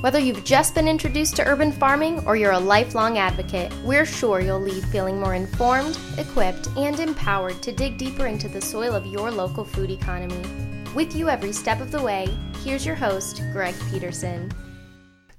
Whether 0.00 0.20
you've 0.20 0.44
just 0.44 0.76
been 0.76 0.86
introduced 0.86 1.34
to 1.36 1.44
urban 1.44 1.72
farming 1.72 2.24
or 2.24 2.36
you're 2.36 2.52
a 2.52 2.58
lifelong 2.58 3.18
advocate, 3.18 3.72
we're 3.82 4.06
sure 4.06 4.38
you'll 4.38 4.60
leave 4.60 4.84
feeling 4.84 5.18
more 5.18 5.34
informed, 5.34 5.98
equipped, 6.18 6.68
and 6.76 7.00
empowered 7.00 7.60
to 7.62 7.72
dig 7.72 7.98
deeper 7.98 8.26
into 8.26 8.46
the 8.46 8.60
soil 8.60 8.94
of 8.94 9.04
your 9.06 9.28
local 9.32 9.64
food 9.64 9.90
economy. 9.90 10.40
With 10.94 11.16
you 11.16 11.28
every 11.28 11.50
step 11.50 11.80
of 11.80 11.90
the 11.90 12.00
way, 12.00 12.28
here's 12.62 12.86
your 12.86 12.94
host, 12.94 13.42
Greg 13.52 13.74
Peterson. 13.90 14.52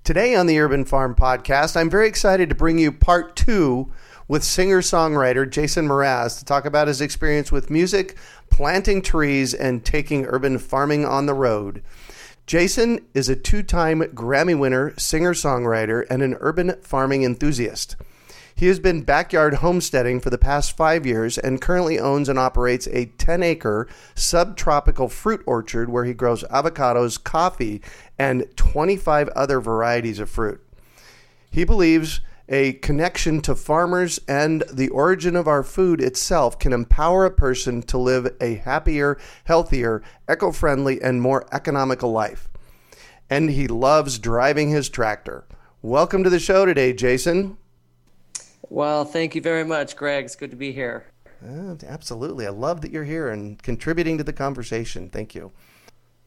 Today 0.04 0.36
on 0.36 0.46
the 0.46 0.60
Urban 0.60 0.84
Farm 0.84 1.16
Podcast, 1.16 1.78
I'm 1.78 1.90
very 1.90 2.10
excited 2.10 2.50
to 2.50 2.56
bring 2.56 2.78
you 2.78 2.92
part 2.92 3.38
two 3.38 3.90
with 4.28 4.44
singer 4.44 4.82
songwriter 4.82 5.50
Jason 5.50 5.88
Mraz 5.88 6.38
to 6.38 6.44
talk 6.44 6.66
about 6.66 6.90
his 6.90 7.00
experience 7.00 7.50
with 7.50 7.70
music, 7.70 8.18
planting 8.50 9.02
trees, 9.02 9.54
and 9.54 9.86
taking 9.86 10.26
urban 10.26 10.58
farming 10.58 11.06
on 11.06 11.28
the 11.28 11.34
road. 11.34 11.82
Jason 12.50 13.06
is 13.14 13.30
a 13.30 13.36
two 13.36 13.62
time 13.62 14.02
Grammy 14.02 14.58
winner, 14.58 14.98
singer 14.98 15.36
songwriter, 15.36 16.04
and 16.10 16.24
an 16.24 16.36
urban 16.40 16.82
farming 16.82 17.22
enthusiast. 17.22 17.96
He 18.56 18.66
has 18.66 18.80
been 18.80 19.04
backyard 19.04 19.54
homesteading 19.54 20.20
for 20.20 20.32
the 20.32 20.40
past 20.40 20.76
five 20.76 21.06
years 21.06 21.38
and 21.38 21.62
currently 21.62 22.00
owns 22.00 22.28
and 22.28 22.40
operates 22.40 22.88
a 22.88 23.06
10 23.06 23.44
acre 23.44 23.88
subtropical 24.16 25.10
fruit 25.10 25.44
orchard 25.46 25.92
where 25.92 26.06
he 26.06 26.16
grows 26.16 26.44
avocados, 26.46 27.24
coffee, 27.24 27.84
and 28.18 28.48
25 28.56 29.30
other 29.36 29.62
varieties 29.62 30.18
of 30.18 30.28
fruit. 30.28 30.60
He 31.52 31.64
believes 31.64 32.20
a 32.50 32.74
connection 32.74 33.42
to 33.42 33.56
farmers 33.56 34.20
and 34.28 34.64
the 34.74 34.90
origin 34.90 35.36
of 35.36 35.48
our 35.48 35.62
food 35.62 36.02
itself 36.02 36.58
can 36.58 36.74
empower 36.74 37.24
a 37.24 37.32
person 37.32 37.84
to 37.84 37.98
live 37.98 38.36
a 38.42 38.56
happier, 38.56 39.20
healthier, 39.44 40.02
eco 40.28 40.52
friendly, 40.52 41.00
and 41.00 41.22
more 41.22 41.46
economical 41.52 42.12
life. 42.12 42.50
And 43.30 43.52
he 43.52 43.68
loves 43.68 44.18
driving 44.18 44.70
his 44.70 44.90
tractor. 44.90 45.46
Welcome 45.84 46.24
to 46.24 46.30
the 46.32 46.40
show 46.40 46.66
today, 46.66 46.92
Jason. 46.92 47.58
Well, 48.68 49.06
thank 49.06 49.36
you 49.36 49.42
very 49.42 49.64
much, 49.64 49.96
Greg. 49.96 50.26
It's 50.26 50.36
good 50.36 50.50
to 50.50 50.58
be 50.58 50.72
here. 50.72 51.06
Uh, 51.48 51.76
absolutely. 51.88 52.48
I 52.48 52.50
love 52.50 52.82
that 52.82 52.92
you're 52.92 53.04
here 53.04 53.30
and 53.30 53.62
contributing 53.62 54.18
to 54.18 54.24
the 54.24 54.34
conversation. 54.34 55.08
Thank 55.08 55.36
you. 55.36 55.52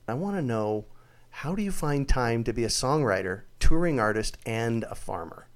I 0.06 0.14
want 0.14 0.36
to 0.36 0.42
know 0.42 0.86
how 1.30 1.56
do 1.56 1.62
you 1.62 1.72
find 1.72 2.08
time 2.08 2.44
to 2.44 2.52
be 2.52 2.62
a 2.62 2.68
songwriter, 2.68 3.42
touring 3.58 3.98
artist, 3.98 4.38
and 4.46 4.84
a 4.84 4.94
farmer? 4.94 5.48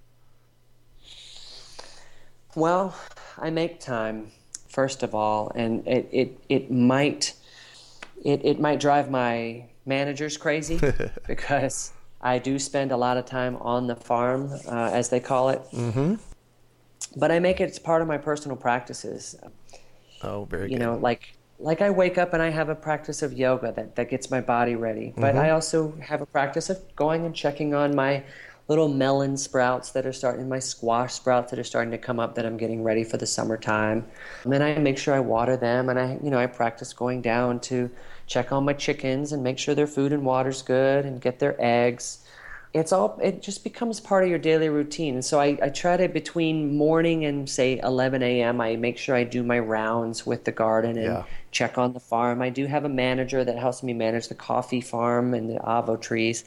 Well, 2.57 2.95
I 3.39 3.51
make 3.51 3.79
time 3.81 4.33
first 4.69 5.03
of 5.03 5.15
all, 5.15 5.53
and 5.55 5.87
it 5.87 6.09
it, 6.11 6.41
it 6.49 6.71
might 6.71 7.35
it, 8.25 8.45
it 8.45 8.59
might 8.59 8.81
drive 8.81 9.11
my 9.11 9.67
managers 9.85 10.37
crazy 10.37 10.81
because 11.27 11.93
I 12.21 12.39
do 12.39 12.59
spend 12.59 12.93
a 12.93 12.97
lot 12.97 13.19
of 13.19 13.27
time 13.27 13.57
on 13.57 13.87
the 13.87 13.95
farm, 13.95 14.51
uh, 14.67 14.91
as 14.93 15.11
they 15.11 15.21
call 15.21 15.51
it. 15.51 15.63
Mm-hmm. 15.73 16.15
But 17.15 17.31
I 17.31 17.39
make 17.39 17.61
it 17.61 17.79
part 17.85 18.03
of 18.03 18.09
my 18.09 18.19
personal 18.19 18.57
practices. 18.57 19.37
Oh, 20.23 20.45
very 20.47 20.71
you 20.73 20.79
good. 20.79 20.85
know, 20.85 20.97
like 20.97 21.37
like 21.59 21.81
I 21.83 21.91
wake 21.91 22.19
up 22.19 22.33
and 22.35 22.43
I 22.43 22.51
have 22.51 22.69
a 22.69 22.75
practice 22.75 23.23
of 23.23 23.33
yoga 23.33 23.73
that, 23.73 23.97
that 23.97 24.11
gets 24.11 24.31
my 24.31 24.41
body 24.41 24.77
ready. 24.77 25.13
But 25.17 25.35
Mm-hmm. 25.35 25.39
I 25.45 25.51
also 25.51 25.95
have 26.01 26.21
a 26.21 26.27
practice 26.27 26.69
of 26.71 26.79
going 26.97 27.25
and 27.25 27.35
checking 27.35 27.75
on 27.75 27.95
my 27.95 28.25
little 28.69 28.89
melon 28.89 29.37
sprouts 29.37 29.91
that 29.93 30.07
are 30.07 30.13
starting, 30.13 30.49
my 30.49 30.59
squash 30.59 31.15
sprouts 31.15 31.51
that 31.51 31.59
are 31.59 31.65
starting 31.65 31.91
to 31.93 31.99
come 31.99 32.19
up 32.19 32.35
that 32.35 32.45
I'm 32.45 32.57
getting 32.57 32.83
ready 32.83 33.05
for 33.05 33.17
the 33.17 33.27
summertime. 33.27 34.05
And 34.45 34.53
then 34.53 34.63
I 34.63 34.77
make 34.79 34.99
sure 34.99 35.15
I 35.15 35.21
water 35.21 35.57
them 35.57 35.89
and 35.89 35.99
I, 35.99 36.19
you 36.23 36.31
know, 36.31 36.39
I 36.39 36.47
practice 36.47 36.93
going 36.93 37.23
down 37.23 37.61
to 37.61 37.91
check 38.27 38.51
on 38.51 38.65
my 38.65 38.73
chickens 38.73 39.33
and 39.33 39.43
make 39.45 39.59
sure 39.59 39.75
their 39.75 39.87
food 39.87 40.13
and 40.13 40.25
water's 40.25 40.63
good 40.63 41.05
and 41.05 41.21
get 41.21 41.39
their 41.39 41.55
eggs. 41.61 42.25
It's 42.75 42.93
all, 42.93 43.19
it 43.23 43.41
just 43.41 43.63
becomes 43.65 44.01
part 44.01 44.25
of 44.25 44.29
your 44.31 44.39
daily 44.41 44.69
routine. 44.69 45.15
And 45.15 45.25
so 45.25 45.41
I, 45.41 45.57
I 45.63 45.69
try 45.71 45.97
to, 45.97 46.09
between 46.09 46.77
morning 46.77 47.25
and 47.25 47.49
say 47.49 47.79
11 47.79 48.23
a.m., 48.23 48.61
I 48.61 48.77
make 48.77 48.99
sure 48.99 49.15
I 49.15 49.25
do 49.25 49.43
my 49.45 49.61
rounds 49.61 50.27
with 50.27 50.45
the 50.45 50.53
garden 50.53 50.99
and 50.99 51.07
Yeah. 51.07 51.23
check 51.53 51.79
on 51.79 51.95
the 51.95 52.01
farm. 52.01 52.43
I 52.43 52.51
do 52.51 52.67
have 52.67 52.85
a 52.85 52.89
manager 52.89 53.45
that 53.45 53.57
helps 53.57 53.83
me 53.83 53.95
manage 53.95 54.29
the 54.29 54.35
coffee 54.35 54.83
farm 54.83 55.33
and 55.33 55.49
the 55.49 55.55
avo 55.61 55.99
trees 55.99 56.45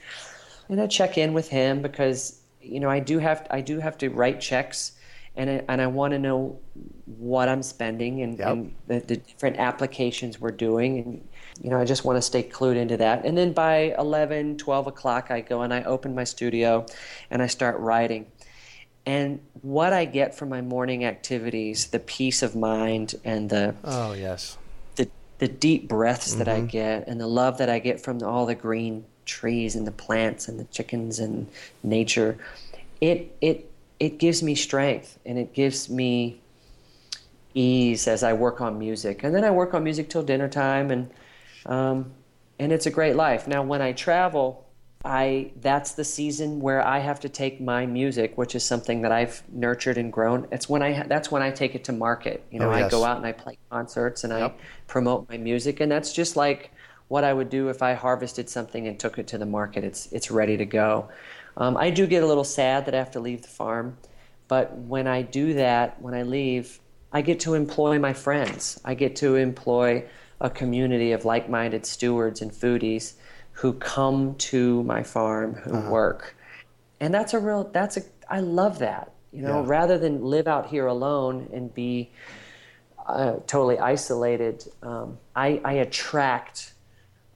and 0.70 0.80
I 0.80 0.88
check 0.88 1.18
in 1.18 1.34
with 1.34 1.50
him 1.50 1.82
because 1.82 2.40
you 2.62 2.80
know 2.80 2.90
I 2.90 3.00
do 3.00 3.20
have 3.20 3.46
I 3.50 3.62
do 3.62 3.80
have 3.80 3.98
to 4.00 4.10
write 4.10 4.40
checks 4.40 4.94
and 5.36 5.50
I, 5.50 5.64
and 5.70 5.82
I 5.82 5.88
want 5.88 6.12
to 6.14 6.20
know 6.20 6.60
what 7.06 7.48
I'm 7.48 7.64
spending 7.64 8.22
and, 8.22 8.38
Yep. 8.40 8.48
and 8.48 8.76
the, 8.88 9.00
the 9.00 9.18
different 9.18 9.58
applications 9.58 10.40
we're 10.42 10.52
doing 10.52 11.00
and 11.00 11.28
you 11.62 11.70
know 11.70 11.80
I 11.80 11.86
just 11.86 12.04
want 12.06 12.18
to 12.18 12.22
stay 12.22 12.44
clued 12.44 12.76
into 12.76 12.98
that 12.98 13.26
and 13.26 13.38
then 13.38 13.54
by 13.54 13.94
11 13.98 14.58
12 14.58 14.88
o'clock 14.88 15.32
I 15.32 15.42
go 15.42 15.62
and 15.62 15.74
I 15.74 15.84
open 15.84 16.14
my 16.16 16.24
studio 16.24 16.86
and 17.32 17.42
I 17.42 17.48
start 17.48 17.78
writing 17.80 18.28
and 19.06 19.40
what 19.62 19.94
I 19.94 20.06
get 20.06 20.36
from 20.36 20.50
my 20.50 20.62
morning 20.62 21.06
activities 21.06 21.88
the 21.88 22.00
peace 22.00 22.42
of 22.44 22.56
mind 22.56 23.16
and 23.24 23.50
the 23.50 23.76
Oh, 23.84 24.14
yes. 24.14 24.58
the 24.98 25.10
the 25.40 25.48
deep 25.48 25.88
breaths 25.88 26.36
that 26.36 26.48
Mm-hmm. 26.48 26.64
I 26.66 26.68
get 26.68 27.08
and 27.08 27.20
the 27.20 27.28
love 27.28 27.58
that 27.60 27.70
I 27.70 27.80
get 27.80 28.02
from 28.02 28.22
all 28.24 28.46
the 28.46 28.56
green 28.56 29.06
trees 29.30 29.76
and 29.76 29.88
the 29.88 29.92
plants 29.92 30.48
and 30.50 30.60
the 30.60 30.66
chickens 30.66 31.20
and 31.20 31.48
nature, 31.84 32.38
it 33.02 33.36
it 33.42 33.72
it 34.00 34.20
gives 34.20 34.44
me 34.44 34.56
strength 34.56 35.20
and 35.26 35.38
it 35.40 35.54
gives 35.54 35.90
me 35.90 36.42
ease 37.54 38.08
as 38.08 38.24
I 38.24 38.34
work 38.34 38.62
on 38.62 38.78
music. 38.80 39.24
And 39.24 39.34
then 39.36 39.44
I 39.44 39.52
work 39.52 39.74
on 39.74 39.84
music 39.84 40.10
till 40.10 40.24
dinner 40.24 40.50
time 40.50 40.92
and 40.92 41.12
um, 41.66 42.14
and 42.60 42.72
it's 42.72 42.86
a 42.86 42.92
great 42.92 43.16
life. 43.16 43.48
Now 43.48 43.64
when 43.64 43.82
I 43.82 43.94
travel, 43.94 44.66
I 45.06 45.54
that's 45.62 45.94
the 45.94 46.04
season 46.06 46.60
where 46.62 46.86
I 46.86 47.00
have 47.00 47.22
to 47.22 47.30
take 47.30 47.62
my 47.62 47.86
music, 47.86 48.38
which 48.38 48.56
is 48.56 48.66
something 48.66 49.02
that 49.04 49.12
I've 49.12 49.44
nurtured 49.50 49.98
and 49.98 50.12
grown. 50.12 50.48
It's 50.52 50.70
when 50.70 50.82
I 50.84 51.04
that's 51.08 51.32
when 51.32 51.42
I 51.42 51.52
take 51.52 51.76
it 51.76 51.86
to 51.86 51.94
market. 51.94 52.46
You 52.52 52.60
know, 52.60 52.70
Oh, 52.70 52.74
I 52.74 52.84
go 52.84 53.06
out 53.06 53.18
and 53.18 53.26
I 53.26 53.32
play 53.34 53.58
concerts 53.72 54.24
and 54.26 54.34
Yep. 54.38 54.52
I 54.52 54.54
promote 54.88 55.30
my 55.30 55.38
music, 55.38 55.80
and 55.80 55.92
that's 55.92 56.14
just 56.14 56.36
like 56.36 56.72
what 57.10 57.24
I 57.26 57.34
would 57.34 57.50
do 57.50 57.68
if 57.70 57.82
I 57.82 57.94
harvested 57.96 58.50
something 58.50 58.88
and 58.88 58.98
took 59.00 59.18
it 59.20 59.28
to 59.28 59.38
the 59.38 59.46
market. 59.46 59.84
It's 59.84 60.12
it's 60.14 60.32
ready 60.32 60.56
to 60.58 60.66
go. 60.66 61.10
Um, 61.58 61.76
I 61.76 61.90
do 61.90 62.08
get 62.08 62.24
a 62.24 62.28
little 62.28 62.44
sad 62.46 62.86
that 62.86 62.96
I 62.96 62.98
have 62.98 63.12
to 63.12 63.20
leave 63.20 63.42
the 63.42 63.50
farm, 63.50 63.98
but 64.48 64.74
when 64.78 65.08
I 65.08 65.22
do 65.24 65.54
that, 65.56 66.02
when 66.02 66.14
I 66.14 66.24
leave, 66.24 66.80
I 67.12 67.22
get 67.22 67.40
to 67.42 67.56
employ 67.56 68.00
my 68.00 68.14
friends. 68.14 68.80
I 68.86 68.94
get 68.94 69.16
to 69.18 69.36
employ 69.36 70.06
a 70.40 70.50
community 70.50 71.12
of 71.12 71.26
like-minded 71.26 71.86
stewards 71.86 72.42
and 72.42 72.52
foodies 72.52 73.16
who 73.52 73.74
come 73.74 74.36
to 74.36 74.84
my 74.84 75.04
farm 75.04 75.54
who 75.56 75.74
Uh-huh. 75.76 75.92
work 75.92 76.36
and 77.02 77.14
that's 77.14 77.34
a 77.34 77.40
real 77.40 77.66
that's 77.74 77.98
a 77.98 78.02
i 78.30 78.40
love 78.40 78.80
that 78.80 79.12
you 79.34 79.42
know 79.42 79.60
Yeah. 79.62 79.66
rather 79.78 79.98
than 79.98 80.24
live 80.24 80.48
out 80.48 80.68
here 80.68 80.88
alone 80.88 81.50
and 81.52 81.74
be 81.74 82.12
uh, 83.08 83.34
totally 83.48 83.80
isolated, 83.80 84.64
um, 84.84 85.18
I, 85.36 85.60
I 85.66 85.74
attract 85.74 86.74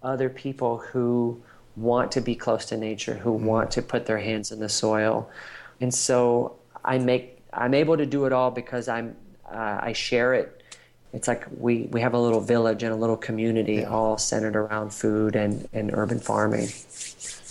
other 0.04 0.30
people 0.30 0.78
who 0.78 1.42
want 1.76 2.12
to 2.12 2.22
be 2.22 2.36
close 2.36 2.66
to 2.66 2.78
nature, 2.78 3.16
who 3.16 3.32
mm-hmm. 3.36 3.46
want 3.46 3.72
to 3.72 3.82
put 3.82 4.06
their 4.06 4.20
hands 4.20 4.52
in 4.52 4.60
the 4.60 4.70
soil, 4.70 5.30
and 5.82 5.94
so 5.94 6.56
I 6.84 6.98
make 6.98 7.40
I'm 7.52 7.74
able 7.74 7.98
to 7.98 8.06
do 8.06 8.26
it 8.26 8.34
all 8.34 8.52
because 8.52 8.88
I'm 8.88 9.16
uh, 9.52 9.80
I 9.82 9.94
share 9.94 10.34
it. 10.34 10.64
It's 11.14 11.28
like 11.28 11.46
we, 11.56 11.84
we 11.92 12.02
have 12.02 12.16
a 12.16 12.20
little 12.20 12.42
village 12.42 12.82
and 12.82 12.92
a 12.92 12.96
little 12.96 13.18
community 13.18 13.76
yeah. 13.76 13.90
all 13.90 14.18
centered 14.18 14.56
around 14.56 14.92
food 14.92 15.36
and, 15.36 15.68
and 15.72 15.92
urban 15.94 16.20
farming. 16.20 16.70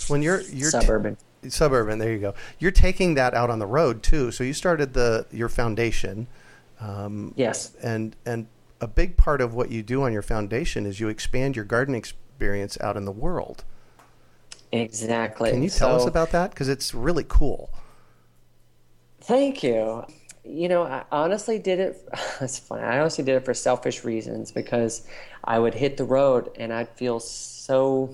When 0.09 0.21
you're 0.21 0.41
you're 0.41 0.69
suburban. 0.69 1.17
T- 1.41 1.49
suburban, 1.49 1.97
there 1.97 2.11
you 2.11 2.19
go. 2.19 2.33
You're 2.59 2.71
taking 2.71 3.13
that 3.15 3.33
out 3.33 3.49
on 3.49 3.59
the 3.59 3.65
road 3.65 4.03
too. 4.03 4.31
So 4.31 4.43
you 4.43 4.53
started 4.53 4.93
the 4.93 5.25
your 5.31 5.47
foundation. 5.47 6.27
Um, 6.81 7.33
yes. 7.37 7.73
And 7.81 8.15
and 8.25 8.47
a 8.81 8.87
big 8.87 9.15
part 9.15 9.39
of 9.39 9.53
what 9.53 9.71
you 9.71 9.81
do 9.81 10.03
on 10.03 10.11
your 10.11 10.21
foundation 10.21 10.85
is 10.85 10.99
you 10.99 11.07
expand 11.07 11.55
your 11.55 11.63
garden 11.63 11.95
experience 12.33 12.77
out 12.81 12.97
in 12.97 13.05
the 13.05 13.11
world. 13.11 13.63
Exactly. 14.71 15.51
Can 15.51 15.61
you 15.61 15.69
tell 15.69 15.97
so, 15.99 16.03
us 16.03 16.07
about 16.07 16.31
that? 16.31 16.49
Because 16.49 16.67
it's 16.67 16.93
really 16.93 17.25
cool. 17.27 17.69
Thank 19.21 19.61
you. 19.61 20.03
You 20.43 20.67
know, 20.67 20.83
I 20.83 21.03
honestly 21.11 21.59
did 21.59 21.79
it. 21.79 22.09
It's 22.41 22.59
funny. 22.59 22.81
I 22.81 22.99
honestly 22.99 23.23
did 23.23 23.35
it 23.35 23.45
for 23.45 23.53
selfish 23.53 24.03
reasons 24.03 24.51
because 24.51 25.07
I 25.43 25.59
would 25.59 25.75
hit 25.75 25.95
the 25.95 26.03
road 26.03 26.49
and 26.57 26.73
I'd 26.73 26.89
feel 26.89 27.19
so. 27.19 28.13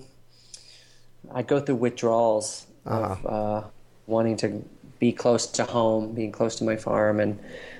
I'd 1.33 1.47
go 1.47 1.59
through 1.59 1.75
withdrawals 1.75 2.67
uh-huh. 2.85 3.15
of 3.23 3.25
uh, 3.25 3.67
wanting 4.05 4.37
to 4.37 4.61
be 4.99 5.11
close 5.11 5.47
to 5.47 5.63
home, 5.63 6.13
being 6.13 6.31
close 6.31 6.55
to 6.57 6.63
my 6.63 6.75
farm, 6.75 7.19
and 7.19 7.39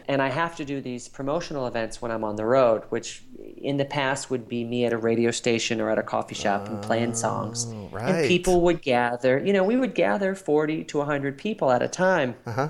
and 0.10 0.24
I 0.24 0.30
have 0.30 0.56
to 0.56 0.66
do 0.66 0.81
these 0.81 1.07
promotional 1.07 1.68
events 1.68 2.01
when 2.01 2.12
I'm 2.12 2.24
on 2.24 2.36
the 2.36 2.45
road, 2.45 2.83
which 2.89 3.21
in 3.57 3.77
the 3.77 3.86
past 3.86 4.31
would 4.31 4.50
be 4.50 4.63
me 4.63 4.86
at 4.86 4.92
a 4.92 4.98
radio 4.98 5.30
station 5.30 5.80
or 5.80 5.92
at 5.92 6.00
a 6.00 6.04
coffee 6.04 6.33
shop 6.33 6.68
and 6.68 6.81
playing 6.81 7.13
songs. 7.13 7.68
Oh, 7.69 7.89
right. 7.92 8.10
And 8.10 8.27
people 8.27 8.62
would 8.62 8.81
gather. 8.81 9.38
You 9.38 9.54
know, 9.54 9.63
we 9.63 9.75
would 9.75 9.94
gather 9.94 10.33
40 10.33 10.86
to 10.86 10.98
100 10.98 11.38
people 11.38 11.69
at 11.69 11.83
a 11.83 11.88
time. 11.88 12.36
Uh-huh. 12.48 12.69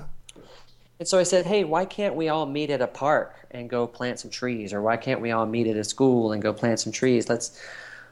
And 0.98 1.08
so 1.08 1.18
I 1.18 1.22
said, 1.22 1.46
hey, 1.46 1.64
why 1.64 1.86
can't 1.86 2.14
we 2.14 2.28
all 2.28 2.44
meet 2.44 2.68
at 2.68 2.82
a 2.82 2.86
park 2.86 3.34
and 3.52 3.70
go 3.70 3.86
plant 3.86 4.20
some 4.20 4.30
trees? 4.30 4.74
Or 4.74 4.82
why 4.82 4.98
can't 4.98 5.22
we 5.22 5.30
all 5.30 5.46
meet 5.46 5.66
at 5.66 5.76
a 5.76 5.84
school 5.84 6.32
and 6.32 6.42
go 6.42 6.52
plant 6.52 6.78
some 6.78 6.92
trees? 6.92 7.30
Let's 7.30 7.58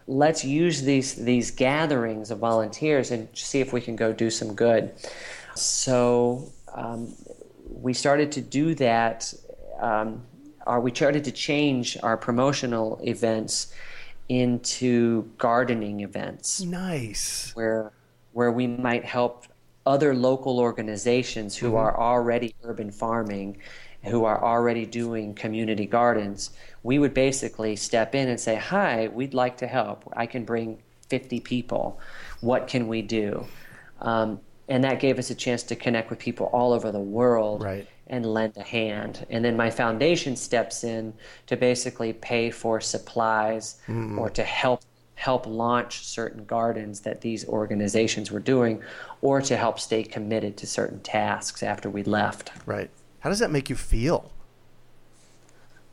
let's 0.07 0.43
use 0.43 0.81
these 0.81 1.17
these 1.17 1.51
gatherings 1.51 2.31
of 2.31 2.39
volunteers 2.39 3.11
and 3.11 3.29
see 3.35 3.61
if 3.61 3.75
we 3.75 3.83
can 3.83 3.95
go 3.95 4.11
do 4.15 4.31
some 4.31 4.55
good. 4.55 4.91
So 5.61 6.53
um, 6.75 7.15
we 7.69 7.95
started 7.95 8.33
to 8.33 8.41
do 8.41 8.75
that. 8.77 9.33
Um, 9.81 10.25
our, 10.67 10.81
we 10.81 10.91
started 10.91 11.25
to 11.25 11.33
change 11.33 11.97
our 12.03 12.17
promotional 12.17 13.01
events 13.03 13.73
into 14.29 15.23
gardening 15.39 16.01
events. 16.01 16.61
Nice. 16.61 17.53
Where 17.55 17.93
where 18.33 18.53
we 18.53 18.67
might 18.67 19.05
help 19.05 19.47
other 19.87 20.15
local 20.15 20.61
organizations 20.61 21.57
who 21.57 21.69
mm-hmm. 21.69 21.77
are 21.77 21.99
already 21.99 22.55
urban 22.63 22.91
farming, 22.91 23.57
who 24.05 24.25
are 24.25 24.45
already 24.45 24.85
doing 24.85 25.35
community 25.35 25.87
gardens, 25.87 26.51
we 26.83 26.99
would 26.99 27.15
basically 27.15 27.75
step 27.75 28.15
in 28.15 28.29
and 28.29 28.39
say, 28.39 28.55
Hi, 28.55 29.09
we'd 29.09 29.35
like 29.35 29.57
to 29.59 29.67
help. 29.67 30.05
I 30.15 30.27
can 30.27 30.45
bring 30.45 30.83
50 31.09 31.41
people. 31.41 31.99
What 32.41 32.69
can 32.69 32.87
we 32.87 33.03
do? 33.03 33.47
Um, 34.01 34.41
and 34.69 34.85
that 34.85 35.01
gave 35.01 35.19
us 35.19 35.31
a 35.31 35.35
chance 35.35 35.63
to 35.65 35.77
connect 35.77 36.11
with 36.11 36.19
people 36.19 36.47
all 36.53 36.73
over 36.73 36.93
the 36.93 37.01
world 37.01 37.63
right. 37.63 37.89
and 38.09 38.27
lend 38.27 38.57
a 38.57 38.63
hand. 38.63 39.27
And 39.31 39.45
then 39.45 39.57
my 39.57 39.71
foundation 39.71 40.37
steps 40.37 40.85
in 40.85 41.15
to 41.47 41.57
basically 41.57 42.13
pay 42.13 42.51
for 42.51 42.81
supplies 42.81 43.81
mm. 43.87 44.19
or 44.19 44.31
to 44.31 44.43
help 44.43 44.83
help 45.15 45.49
launch 45.49 46.07
certain 46.07 46.45
gardens 46.45 47.01
that 47.01 47.21
these 47.21 47.49
organizations 47.49 48.31
were 48.31 48.39
doing 48.39 48.81
or 49.21 49.41
to 49.43 49.57
help 49.57 49.81
stay 49.81 50.05
committed 50.05 50.57
to 50.57 50.65
certain 50.65 51.01
tasks 51.01 51.61
after 51.65 51.91
we 51.91 52.05
left. 52.05 52.53
Right. 52.67 52.89
How 53.19 53.29
does 53.29 53.41
that 53.41 53.51
make 53.51 53.69
you 53.69 53.75
feel? 53.75 54.31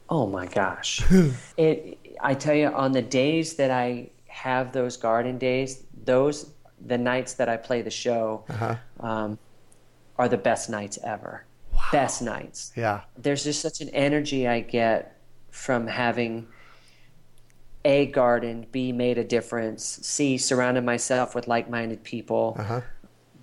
Oh 0.09 0.27
my 0.27 0.45
gosh. 0.45 1.03
it 1.57 1.97
I 2.21 2.35
tell 2.35 2.53
you 2.53 2.67
on 2.67 2.91
the 2.91 3.01
days 3.01 3.55
that 3.55 3.71
I 3.71 4.09
have 4.27 4.73
those 4.73 4.97
garden 4.97 5.37
days, 5.37 5.83
those 6.03 6.51
the 6.85 6.97
nights 6.97 7.33
that 7.33 7.49
I 7.49 7.57
play 7.57 7.81
the 7.81 7.91
show 7.91 8.43
uh-huh. 8.49 8.75
um, 8.99 9.39
are 10.17 10.29
the 10.29 10.37
best 10.37 10.69
nights 10.69 10.97
ever. 11.03 11.45
Wow. 11.73 11.81
Best 11.91 12.21
nights. 12.21 12.71
Yeah. 12.75 13.01
There's 13.17 13.43
just 13.43 13.61
such 13.61 13.81
an 13.81 13.89
energy 13.89 14.47
I 14.47 14.61
get 14.61 15.19
from 15.51 15.87
having 15.87 16.47
a 17.83 18.07
garden, 18.07 18.65
B 18.71 18.91
made 18.91 19.17
a 19.17 19.23
difference, 19.23 19.83
C 20.01 20.37
surrounded 20.37 20.83
myself 20.83 21.35
with 21.35 21.47
like 21.47 21.69
minded 21.69 22.03
people. 22.03 22.55
Uh-huh. 22.57 22.81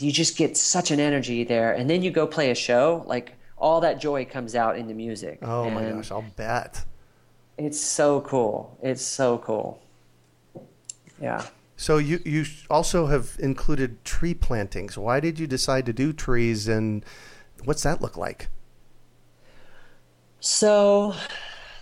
You 0.01 0.11
just 0.11 0.37
get 0.37 0.57
such 0.57 0.91
an 0.91 0.99
energy 0.99 1.45
there. 1.45 1.73
And 1.73 1.89
then 1.89 2.03
you 2.03 2.11
go 2.11 2.27
play 2.27 2.51
a 2.51 2.55
show, 2.55 3.05
like 3.07 3.35
all 3.57 3.81
that 3.83 4.01
joy 4.01 4.25
comes 4.25 4.57
out 4.57 4.77
in 4.77 4.89
the 4.89 4.95
music. 4.95 5.39
Oh 5.43 5.71
my 5.71 5.91
gosh, 5.91 6.11
I'll 6.11 6.25
bet. 6.37 6.85
It's 7.57 7.81
so 7.81 8.21
cool. 8.23 8.77
It's 8.83 9.03
so 9.03 9.39
cool. 9.39 9.81
Yeah. 11.21 11.47
So 11.83 11.99
you 11.99 12.21
you 12.25 12.45
also 12.71 13.07
have 13.07 13.35
included 13.41 14.05
tree 14.05 14.35
plantings. 14.35 14.97
Why 14.97 15.19
did 15.19 15.41
you 15.41 15.49
decide 15.49 15.85
to 15.87 15.93
do 15.93 16.13
trees 16.13 16.69
and 16.69 17.05
what's 17.65 17.83
that 17.83 18.01
look 18.01 18.17
like? 18.17 18.47
So 20.39 21.17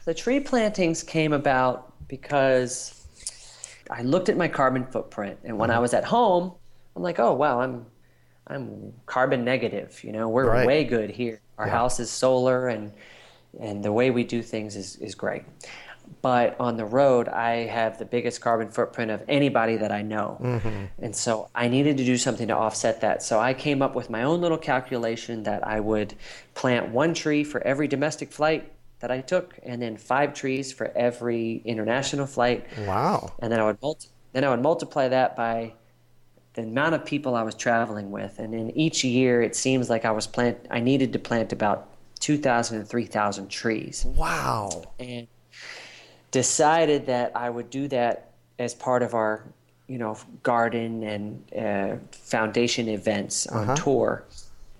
the 0.06 0.14
tree 0.14 0.40
plantings 0.40 1.02
came 1.02 1.34
about 1.34 1.92
because 2.08 3.06
I 3.90 4.00
looked 4.00 4.30
at 4.30 4.38
my 4.38 4.48
carbon 4.48 4.86
footprint, 4.86 5.38
and 5.44 5.58
when 5.58 5.68
I 5.68 5.74
mm-hmm. 5.74 5.82
was 5.82 5.92
at 5.92 6.04
home, 6.04 6.54
I'm 6.96 7.02
like, 7.02 7.18
oh 7.18 7.34
wow, 7.34 7.60
I'm 7.60 7.84
I'm 8.46 8.94
carbon 9.04 9.44
negative. 9.44 10.02
You 10.02 10.12
know, 10.12 10.30
we're 10.30 10.48
right. 10.48 10.66
way 10.66 10.84
good 10.84 11.10
here. 11.10 11.42
Our 11.58 11.66
yeah. 11.66 11.72
house 11.72 12.00
is 12.00 12.10
solar, 12.10 12.68
and 12.68 12.90
and 13.60 13.84
the 13.84 13.92
way 13.92 14.10
we 14.10 14.24
do 14.24 14.42
things 14.42 14.76
is 14.76 14.96
is 14.96 15.14
great. 15.14 15.42
But 16.22 16.56
on 16.60 16.76
the 16.76 16.84
road, 16.84 17.28
I 17.28 17.66
have 17.66 17.98
the 17.98 18.04
biggest 18.04 18.40
carbon 18.40 18.68
footprint 18.70 19.10
of 19.10 19.22
anybody 19.28 19.76
that 19.78 19.90
I 19.90 20.02
know. 20.02 20.38
Mm-hmm. 20.40 20.84
And 20.98 21.16
so 21.16 21.48
I 21.54 21.68
needed 21.68 21.96
to 21.96 22.04
do 22.04 22.16
something 22.16 22.48
to 22.48 22.54
offset 22.54 23.00
that. 23.00 23.22
So 23.22 23.38
I 23.38 23.54
came 23.54 23.80
up 23.80 23.94
with 23.94 24.10
my 24.10 24.22
own 24.24 24.40
little 24.40 24.58
calculation 24.58 25.44
that 25.44 25.66
I 25.66 25.80
would 25.80 26.14
plant 26.54 26.90
one 26.90 27.14
tree 27.14 27.44
for 27.44 27.60
every 27.62 27.88
domestic 27.88 28.32
flight 28.32 28.70
that 29.00 29.10
I 29.10 29.22
took, 29.22 29.58
and 29.62 29.80
then 29.80 29.96
five 29.96 30.34
trees 30.34 30.72
for 30.72 30.92
every 30.94 31.62
international 31.64 32.26
flight. 32.26 32.66
Wow! 32.86 33.32
And 33.38 33.50
then 33.50 33.58
I 33.58 33.64
would 33.64 33.80
multi- 33.80 34.08
then 34.32 34.44
I 34.44 34.50
would 34.50 34.60
multiply 34.60 35.08
that 35.08 35.36
by 35.36 35.72
the 36.52 36.62
amount 36.62 36.94
of 36.94 37.04
people 37.04 37.34
I 37.34 37.42
was 37.42 37.54
traveling 37.54 38.10
with, 38.10 38.38
and 38.38 38.54
in 38.54 38.70
each 38.76 39.02
year 39.02 39.40
it 39.40 39.56
seems 39.56 39.88
like 39.88 40.04
I 40.04 40.10
was 40.10 40.26
plant 40.26 40.66
I 40.70 40.80
needed 40.80 41.14
to 41.14 41.18
plant 41.18 41.52
about 41.52 41.88
two 42.18 42.36
thousand 42.36 42.78
and 42.78 42.86
three 42.86 43.06
thousand 43.06 43.48
trees. 43.48 44.04
Wow! 44.04 44.82
And 44.98 45.26
decided 46.30 47.06
that 47.06 47.32
I 47.36 47.50
would 47.50 47.70
do 47.70 47.88
that 47.88 48.32
as 48.58 48.74
part 48.74 49.02
of 49.02 49.14
our 49.14 49.44
you 49.86 49.98
know 49.98 50.16
garden 50.42 51.02
and 51.02 51.52
uh, 51.52 51.96
foundation 52.12 52.88
events 52.88 53.46
on 53.46 53.64
uh-huh. 53.64 53.76
tour 53.76 54.24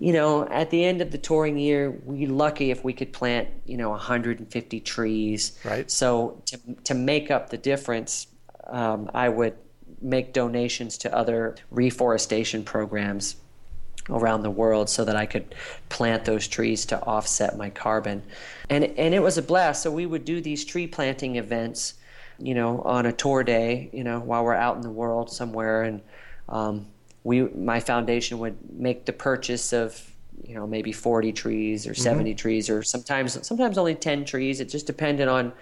you 0.00 0.14
know, 0.14 0.48
at 0.48 0.70
the 0.70 0.82
end 0.82 1.02
of 1.02 1.10
the 1.10 1.18
touring 1.18 1.58
year, 1.58 1.90
we're 1.90 2.26
lucky 2.26 2.70
if 2.70 2.82
we 2.82 2.94
could 2.94 3.12
plant, 3.12 3.48
you 3.66 3.76
know, 3.76 3.90
150 3.90 4.80
trees. 4.80 5.58
Right. 5.62 5.90
So 5.90 6.42
to, 6.46 6.58
to 6.84 6.94
make 6.94 7.30
up 7.30 7.50
the 7.50 7.58
difference, 7.58 8.26
um, 8.68 9.10
I 9.12 9.28
would 9.28 9.56
make 10.00 10.32
donations 10.32 10.96
to 10.98 11.14
other 11.14 11.56
reforestation 11.70 12.64
programs 12.64 13.36
around 14.08 14.42
the 14.42 14.50
world 14.50 14.88
so 14.88 15.04
that 15.04 15.16
I 15.16 15.26
could 15.26 15.54
plant 15.88 16.24
those 16.24 16.48
trees 16.48 16.86
to 16.86 17.00
offset 17.02 17.56
my 17.56 17.70
carbon. 17.70 18.22
And 18.68 18.84
and 18.84 19.14
it 19.14 19.20
was 19.20 19.38
a 19.38 19.42
blast. 19.42 19.82
So 19.82 19.90
we 19.90 20.06
would 20.06 20.24
do 20.24 20.40
these 20.40 20.64
tree 20.64 20.86
planting 20.86 21.36
events, 21.36 21.94
you 22.38 22.54
know, 22.54 22.80
on 22.82 23.06
a 23.06 23.12
tour 23.12 23.44
day, 23.44 23.90
you 23.92 24.04
know, 24.04 24.20
while 24.20 24.44
we're 24.44 24.54
out 24.54 24.76
in 24.76 24.82
the 24.82 24.90
world 24.90 25.30
somewhere 25.30 25.82
and 25.82 26.00
um, 26.48 26.86
we 27.24 27.42
my 27.42 27.80
foundation 27.80 28.38
would 28.38 28.56
make 28.72 29.04
the 29.04 29.12
purchase 29.12 29.72
of 29.72 30.10
you 30.42 30.54
know 30.54 30.66
maybe 30.66 30.92
40 30.92 31.32
trees 31.32 31.86
or 31.86 31.94
70 31.94 32.30
mm-hmm. 32.30 32.36
trees 32.36 32.70
or 32.70 32.82
sometimes 32.82 33.46
sometimes 33.46 33.76
only 33.76 33.94
10 33.94 34.24
trees 34.24 34.60
it 34.60 34.68
just 34.68 34.86
depended 34.86 35.28
on 35.28 35.52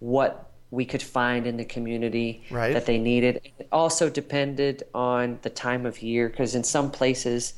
what 0.00 0.50
we 0.70 0.84
could 0.84 1.02
find 1.02 1.46
in 1.46 1.56
the 1.56 1.64
community 1.64 2.44
right. 2.50 2.74
that 2.74 2.84
they 2.84 2.98
needed 2.98 3.40
it 3.58 3.66
also 3.72 4.10
depended 4.10 4.82
on 4.94 5.38
the 5.42 5.50
time 5.50 5.86
of 5.86 6.02
year 6.02 6.28
because 6.28 6.54
in 6.54 6.62
some 6.62 6.90
places 6.90 7.54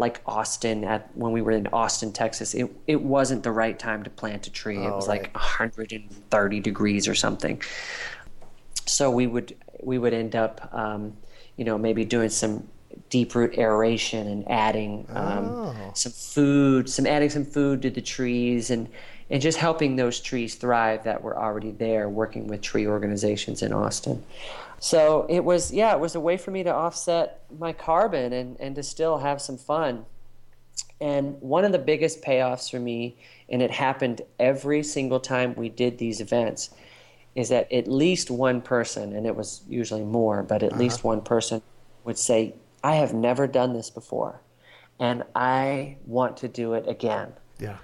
like 0.00 0.20
Austin 0.26 0.82
at 0.84 1.08
when 1.14 1.30
we 1.30 1.40
were 1.42 1.52
in 1.52 1.68
Austin 1.68 2.12
Texas 2.12 2.54
it, 2.54 2.68
it 2.86 3.00
wasn't 3.00 3.44
the 3.44 3.52
right 3.52 3.78
time 3.78 4.02
to 4.02 4.10
plant 4.10 4.46
a 4.46 4.50
tree 4.50 4.78
oh, 4.78 4.88
it 4.88 4.94
was 4.96 5.06
right. 5.06 5.22
like 5.22 5.34
130 5.34 6.60
degrees 6.60 7.06
or 7.06 7.14
something 7.14 7.62
so 8.86 9.10
we 9.10 9.26
would 9.26 9.56
we 9.80 9.98
would 9.98 10.12
end 10.12 10.34
up 10.34 10.68
um, 10.72 11.16
you 11.56 11.64
know 11.64 11.78
maybe 11.78 12.04
doing 12.04 12.28
some 12.28 12.66
deep 13.08 13.34
root 13.34 13.56
aeration 13.58 14.26
and 14.26 14.50
adding 14.50 15.06
um, 15.10 15.48
oh. 15.48 15.90
some 15.94 16.12
food, 16.12 16.88
some 16.88 17.06
adding 17.06 17.30
some 17.30 17.44
food 17.44 17.82
to 17.82 17.90
the 17.90 18.00
trees, 18.00 18.70
and 18.70 18.88
and 19.30 19.40
just 19.40 19.58
helping 19.58 19.94
those 19.94 20.20
trees 20.20 20.56
thrive 20.56 21.04
that 21.04 21.22
were 21.22 21.38
already 21.38 21.70
there, 21.70 22.08
working 22.08 22.48
with 22.48 22.60
tree 22.62 22.86
organizations 22.86 23.62
in 23.62 23.72
Austin. 23.72 24.22
So 24.80 25.26
it 25.28 25.44
was, 25.44 25.70
yeah, 25.70 25.92
it 25.92 26.00
was 26.00 26.14
a 26.14 26.20
way 26.20 26.38
for 26.38 26.50
me 26.50 26.62
to 26.62 26.74
offset 26.74 27.42
my 27.58 27.72
carbon 27.72 28.32
and, 28.32 28.58
and 28.58 28.74
to 28.76 28.82
still 28.82 29.18
have 29.18 29.40
some 29.40 29.58
fun. 29.58 30.06
And 31.02 31.40
one 31.40 31.66
of 31.66 31.72
the 31.72 31.78
biggest 31.78 32.22
payoffs 32.22 32.70
for 32.70 32.80
me, 32.80 33.18
and 33.50 33.60
it 33.60 33.70
happened 33.70 34.22
every 34.38 34.82
single 34.82 35.20
time 35.20 35.54
we 35.54 35.68
did 35.68 35.98
these 35.98 36.22
events, 36.22 36.70
is 37.34 37.50
that 37.50 37.70
at 37.70 37.88
least 37.88 38.30
one 38.30 38.62
person, 38.62 39.14
and 39.14 39.26
it 39.26 39.36
was 39.36 39.62
usually 39.68 40.02
more, 40.02 40.42
but 40.42 40.62
at 40.62 40.72
uh-huh. 40.72 40.80
least 40.80 41.04
one 41.04 41.20
person 41.20 41.60
would 42.04 42.18
say, 42.18 42.54
I 42.82 42.96
have 42.96 43.12
never 43.12 43.46
done 43.46 43.74
this 43.74 43.90
before, 43.90 44.40
and 44.98 45.22
I 45.34 45.98
want 46.06 46.38
to 46.38 46.48
do 46.48 46.72
it 46.72 46.88
again. 46.88 47.34
Yeah. 47.58 47.76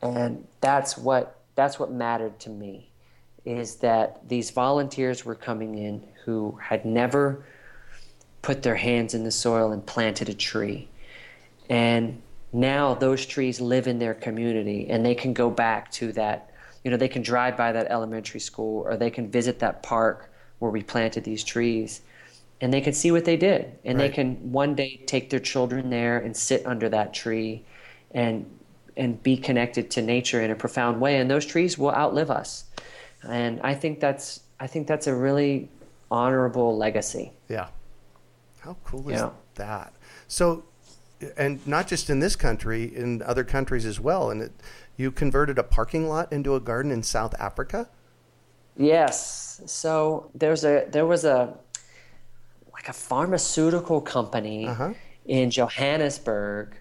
And 0.00 0.46
that's 0.60 0.96
what 0.96 1.40
that's 1.56 1.80
what 1.80 1.90
mattered 1.90 2.38
to 2.40 2.50
me 2.50 2.87
is 3.48 3.76
that 3.76 4.28
these 4.28 4.50
volunteers 4.50 5.24
were 5.24 5.34
coming 5.34 5.78
in 5.78 6.04
who 6.24 6.58
had 6.62 6.84
never 6.84 7.44
put 8.42 8.62
their 8.62 8.76
hands 8.76 9.14
in 9.14 9.24
the 9.24 9.30
soil 9.30 9.72
and 9.72 9.84
planted 9.84 10.28
a 10.28 10.34
tree. 10.34 10.88
And 11.68 12.20
now 12.52 12.94
those 12.94 13.26
trees 13.26 13.60
live 13.60 13.86
in 13.86 13.98
their 13.98 14.14
community 14.14 14.88
and 14.88 15.04
they 15.04 15.14
can 15.14 15.32
go 15.32 15.50
back 15.50 15.90
to 15.92 16.12
that 16.12 16.50
you 16.84 16.90
know 16.90 16.96
they 16.96 17.08
can 17.08 17.22
drive 17.22 17.56
by 17.56 17.72
that 17.72 17.86
elementary 17.90 18.40
school 18.40 18.82
or 18.86 18.96
they 18.96 19.10
can 19.10 19.30
visit 19.30 19.58
that 19.58 19.82
park 19.82 20.30
where 20.58 20.70
we 20.70 20.82
planted 20.82 21.24
these 21.24 21.44
trees 21.44 22.00
and 22.60 22.72
they 22.72 22.80
can 22.80 22.92
see 22.92 23.10
what 23.10 23.24
they 23.24 23.36
did 23.36 23.78
and 23.84 23.98
right. 23.98 24.08
they 24.08 24.14
can 24.14 24.52
one 24.52 24.74
day 24.74 25.00
take 25.06 25.28
their 25.28 25.40
children 25.40 25.90
there 25.90 26.18
and 26.18 26.34
sit 26.34 26.64
under 26.64 26.88
that 26.88 27.12
tree 27.12 27.62
and 28.12 28.46
and 28.96 29.22
be 29.22 29.36
connected 29.36 29.90
to 29.90 30.00
nature 30.00 30.40
in 30.40 30.50
a 30.50 30.56
profound 30.56 31.00
way 31.00 31.18
and 31.18 31.30
those 31.30 31.44
trees 31.44 31.76
will 31.76 31.92
outlive 31.92 32.30
us 32.30 32.64
and 33.22 33.60
i 33.62 33.74
think 33.74 34.00
that's 34.00 34.40
i 34.60 34.66
think 34.66 34.86
that's 34.86 35.06
a 35.06 35.14
really 35.14 35.68
honorable 36.10 36.76
legacy. 36.76 37.32
Yeah. 37.48 37.68
How 38.60 38.76
cool 38.84 39.08
is 39.08 39.20
yeah. 39.20 39.30
that? 39.54 39.94
So 40.26 40.64
and 41.36 41.64
not 41.66 41.88
just 41.88 42.10
in 42.10 42.20
this 42.20 42.36
country 42.36 42.84
in 42.84 43.22
other 43.22 43.44
countries 43.44 43.84
as 43.84 43.98
well. 43.98 44.30
And 44.30 44.42
it, 44.42 44.52
you 44.96 45.10
converted 45.10 45.58
a 45.58 45.62
parking 45.62 46.08
lot 46.08 46.32
into 46.32 46.54
a 46.54 46.60
garden 46.60 46.92
in 46.92 47.02
south 47.02 47.34
africa? 47.40 47.88
Yes. 48.76 49.62
So 49.66 50.30
there's 50.34 50.64
a 50.64 50.86
there 50.90 51.06
was 51.06 51.24
a 51.24 51.54
like 52.72 52.88
a 52.88 52.92
pharmaceutical 52.92 54.00
company 54.00 54.66
uh-huh. 54.66 54.92
in 55.26 55.50
johannesburg 55.50 56.76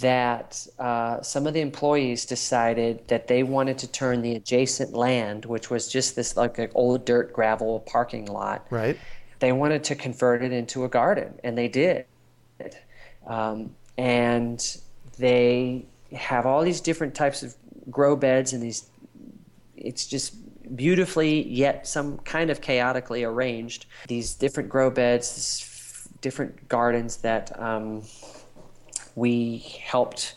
that 0.00 0.66
uh, 0.78 1.20
some 1.22 1.46
of 1.46 1.54
the 1.54 1.60
employees 1.60 2.24
decided 2.24 3.06
that 3.08 3.26
they 3.26 3.42
wanted 3.42 3.78
to 3.78 3.86
turn 3.86 4.22
the 4.22 4.34
adjacent 4.34 4.92
land, 4.92 5.44
which 5.44 5.70
was 5.70 5.88
just 5.88 6.16
this 6.16 6.36
like 6.36 6.58
an 6.58 6.70
old 6.74 7.04
dirt 7.04 7.32
gravel 7.32 7.80
parking 7.80 8.26
lot, 8.26 8.66
right? 8.70 8.96
They 9.40 9.52
wanted 9.52 9.84
to 9.84 9.94
convert 9.96 10.42
it 10.42 10.52
into 10.52 10.84
a 10.84 10.88
garden, 10.88 11.34
and 11.42 11.58
they 11.58 11.68
did. 11.68 12.06
Um, 13.26 13.74
and 13.98 14.78
they 15.18 15.84
have 16.14 16.46
all 16.46 16.62
these 16.62 16.80
different 16.80 17.14
types 17.14 17.42
of 17.42 17.54
grow 17.90 18.14
beds, 18.16 18.52
and 18.52 18.62
these. 18.62 18.88
It's 19.76 20.06
just 20.06 20.36
beautifully 20.76 21.46
yet 21.48 21.88
some 21.88 22.18
kind 22.18 22.50
of 22.50 22.60
chaotically 22.60 23.24
arranged. 23.24 23.86
These 24.06 24.34
different 24.34 24.68
grow 24.68 24.90
beds, 24.90 26.08
different 26.20 26.68
gardens 26.68 27.16
that. 27.18 27.60
Um, 27.60 28.04
we 29.14 29.58
helped 29.58 30.34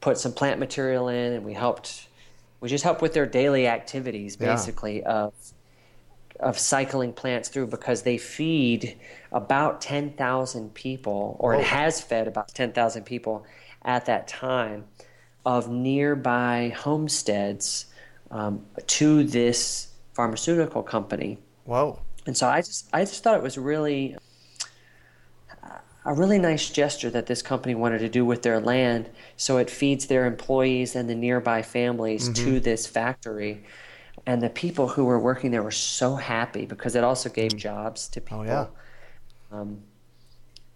put 0.00 0.18
some 0.18 0.32
plant 0.32 0.58
material 0.58 1.08
in 1.08 1.32
and 1.32 1.44
we 1.44 1.54
helped 1.54 2.08
we 2.60 2.68
just 2.68 2.84
helped 2.84 3.02
with 3.02 3.12
their 3.12 3.26
daily 3.26 3.66
activities 3.66 4.36
basically 4.36 5.00
yeah. 5.00 5.24
of 5.24 5.34
of 6.40 6.58
cycling 6.58 7.12
plants 7.12 7.48
through 7.48 7.68
because 7.68 8.02
they 8.02 8.18
feed 8.18 8.98
about 9.30 9.80
10,000 9.80 10.74
people 10.74 11.36
or 11.38 11.54
oh. 11.54 11.60
it 11.60 11.64
has 11.64 12.00
fed 12.00 12.26
about 12.26 12.48
10,000 12.48 13.04
people 13.04 13.46
at 13.84 14.06
that 14.06 14.26
time 14.26 14.84
of 15.46 15.70
nearby 15.70 16.74
homesteads 16.76 17.86
um, 18.30 18.64
to 18.86 19.24
this 19.24 19.88
pharmaceutical 20.14 20.82
company. 20.82 21.38
Whoa. 21.64 22.00
And 22.26 22.36
so 22.36 22.48
I 22.48 22.60
just 22.60 22.88
I 22.92 23.04
just 23.04 23.22
thought 23.22 23.36
it 23.36 23.42
was 23.42 23.58
really 23.58 24.16
a 26.04 26.14
really 26.14 26.38
nice 26.38 26.68
gesture 26.70 27.10
that 27.10 27.26
this 27.26 27.42
company 27.42 27.74
wanted 27.74 27.98
to 27.98 28.08
do 28.08 28.24
with 28.24 28.42
their 28.42 28.60
land. 28.60 29.08
So 29.36 29.58
it 29.58 29.70
feeds 29.70 30.06
their 30.06 30.26
employees 30.26 30.96
and 30.96 31.08
the 31.08 31.14
nearby 31.14 31.62
families 31.62 32.28
mm-hmm. 32.28 32.44
to 32.44 32.60
this 32.60 32.86
factory. 32.86 33.64
And 34.26 34.42
the 34.42 34.50
people 34.50 34.88
who 34.88 35.04
were 35.04 35.18
working 35.18 35.50
there 35.50 35.62
were 35.62 35.70
so 35.70 36.16
happy 36.16 36.66
because 36.66 36.94
it 36.94 37.04
also 37.04 37.28
gave 37.28 37.56
jobs 37.56 38.08
to 38.08 38.20
people. 38.20 38.40
oh, 38.40 38.44
yeah. 38.44 38.66
Um, 39.50 39.82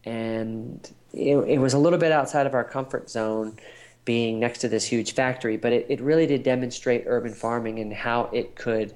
and 0.04 0.88
it, 1.12 1.36
it, 1.36 1.58
was 1.58 1.74
a 1.74 1.78
little 1.78 1.98
bit 1.98 2.12
outside 2.12 2.46
of 2.46 2.54
our 2.54 2.64
comfort 2.64 3.10
zone 3.10 3.58
being 4.04 4.38
next 4.38 4.58
to 4.60 4.68
this 4.68 4.84
huge 4.84 5.14
factory 5.14 5.56
but 5.56 5.72
it, 5.72 5.86
it 5.88 6.00
really 6.00 6.26
did 6.26 6.44
demonstrate 6.44 7.04
urban 7.06 7.32
farming 7.32 7.80
and 7.80 7.92
how 7.92 8.24
it 8.32 8.54
could 8.54 8.94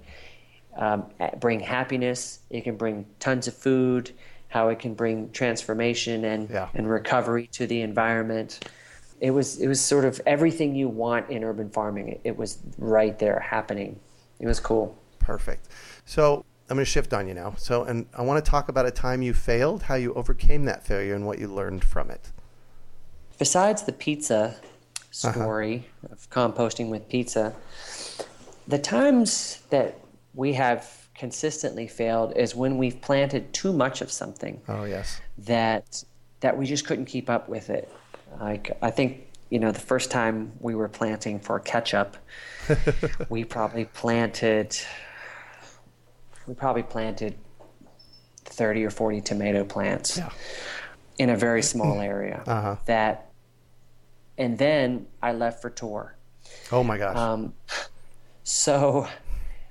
um, 0.77 1.07
bring 1.39 1.61
happiness. 1.61 2.41
It 2.51 2.63
can 2.65 2.77
bring 2.77 3.07
tons 3.19 3.49
of 3.49 3.55
food 3.55 4.13
how 4.51 4.69
it 4.69 4.79
can 4.81 4.95
bring 4.95 5.31
transformation 5.31 6.25
and 6.27 6.51
yeah. 6.51 6.69
and 6.75 6.91
recovery 6.91 7.47
to 7.53 7.67
the 7.67 7.81
environment. 7.81 8.69
It 9.21 9.31
was 9.31 9.61
it 9.61 9.69
was 9.69 9.81
sort 9.81 10.05
of 10.05 10.21
everything 10.27 10.75
you 10.75 10.89
want 10.89 11.31
in 11.31 11.43
urban 11.43 11.71
farming. 11.71 12.09
It, 12.09 12.21
it 12.25 12.37
was 12.37 12.59
right 12.77 13.19
there 13.19 13.41
happening. 13.41 13.99
It 14.39 14.47
was 14.47 14.61
cool. 14.61 14.97
Perfect. 15.19 15.69
So 16.05 16.45
I'm 16.69 16.77
going 16.77 16.85
to 16.85 16.91
shift 16.91 17.13
on 17.13 17.27
you 17.27 17.35
now. 17.35 17.55
So, 17.59 17.85
and 17.85 18.07
I 18.17 18.23
want 18.23 18.45
to 18.45 18.49
talk 18.49 18.69
about 18.69 18.87
a 18.87 18.91
time 18.93 19.23
you 19.23 19.35
failed, 19.35 19.83
how 19.83 19.97
you 19.97 20.15
overcame 20.15 20.65
that 20.67 20.87
failure, 20.87 21.15
and 21.15 21.27
what 21.27 21.39
you 21.39 21.49
learned 21.49 21.85
from 21.85 22.11
it. 22.11 22.31
Besides 23.39 23.83
the 23.83 23.93
pizza 23.93 24.57
uh-huh. 24.57 25.33
story 25.33 25.87
uh-huh. 26.05 26.13
of 26.13 26.31
composting 26.31 26.89
with 26.89 27.09
pizza, 27.09 27.55
the 28.69 28.79
times 28.79 29.63
that 29.71 29.99
we 30.35 30.53
have 30.55 31.00
consistently 31.21 31.87
failed 31.87 32.33
is 32.35 32.55
when 32.55 32.79
we've 32.79 32.99
planted 33.03 33.53
too 33.53 33.75
much 33.75 34.01
of 34.01 34.11
something. 34.11 34.59
Oh 34.67 34.85
yes. 34.85 35.21
That 35.37 36.03
that 36.41 36.57
we 36.57 36.65
just 36.65 36.87
couldn't 36.87 37.05
keep 37.05 37.29
up 37.29 37.47
with 37.47 37.69
it. 37.69 37.93
Like 38.41 38.79
I 38.81 38.91
think 38.91 39.27
you 39.51 39.59
know 39.59 39.71
the 39.71 39.81
first 39.81 40.11
time 40.11 40.53
we 40.61 40.75
were 40.75 40.89
planting 40.89 41.39
for 41.39 41.61
ketchup, 41.61 42.17
we 43.29 43.45
probably 43.45 43.85
planted 43.85 44.75
we 46.47 46.55
probably 46.55 46.85
planted 46.85 47.37
30 48.47 48.87
or 48.87 48.91
40 48.91 49.21
tomato 49.21 49.63
plants 49.63 50.17
yeah. 50.17 50.31
in 51.19 51.29
a 51.29 51.37
very 51.37 51.63
small 51.63 52.01
area 52.01 52.43
uh-huh. 52.47 52.77
that 52.87 53.31
and 54.39 54.57
then 54.57 55.07
I 55.23 55.33
left 55.33 55.61
for 55.61 55.69
tour. 55.69 56.17
Oh 56.73 56.83
my 56.83 56.97
gosh. 56.97 57.15
Um, 57.15 57.53
so 58.43 59.07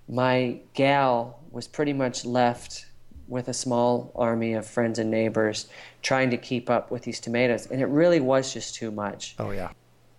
my 0.10 0.60
gal 0.74 1.40
was 1.52 1.68
pretty 1.68 1.94
much 1.94 2.26
left 2.26 2.88
with 3.28 3.48
a 3.48 3.54
small 3.54 4.12
army 4.16 4.54
of 4.54 4.66
friends 4.66 4.98
and 4.98 5.12
neighbors 5.12 5.70
trying 6.02 6.32
to 6.32 6.38
keep 6.38 6.70
up 6.70 6.90
with 6.90 7.04
these 7.04 7.20
tomatoes. 7.20 7.68
And 7.68 7.80
it 7.80 7.86
really 7.86 8.20
was 8.20 8.52
just 8.52 8.76
too 8.76 8.90
much. 8.90 9.36
Oh 9.38 9.52
yeah. 9.52 9.70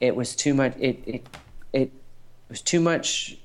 It 0.00 0.14
was 0.14 0.36
too 0.36 0.54
much 0.54 0.74
it 0.78 1.02
it 1.06 1.26
it 1.72 1.92
was 2.48 2.62
too 2.62 2.80
much 2.80 3.36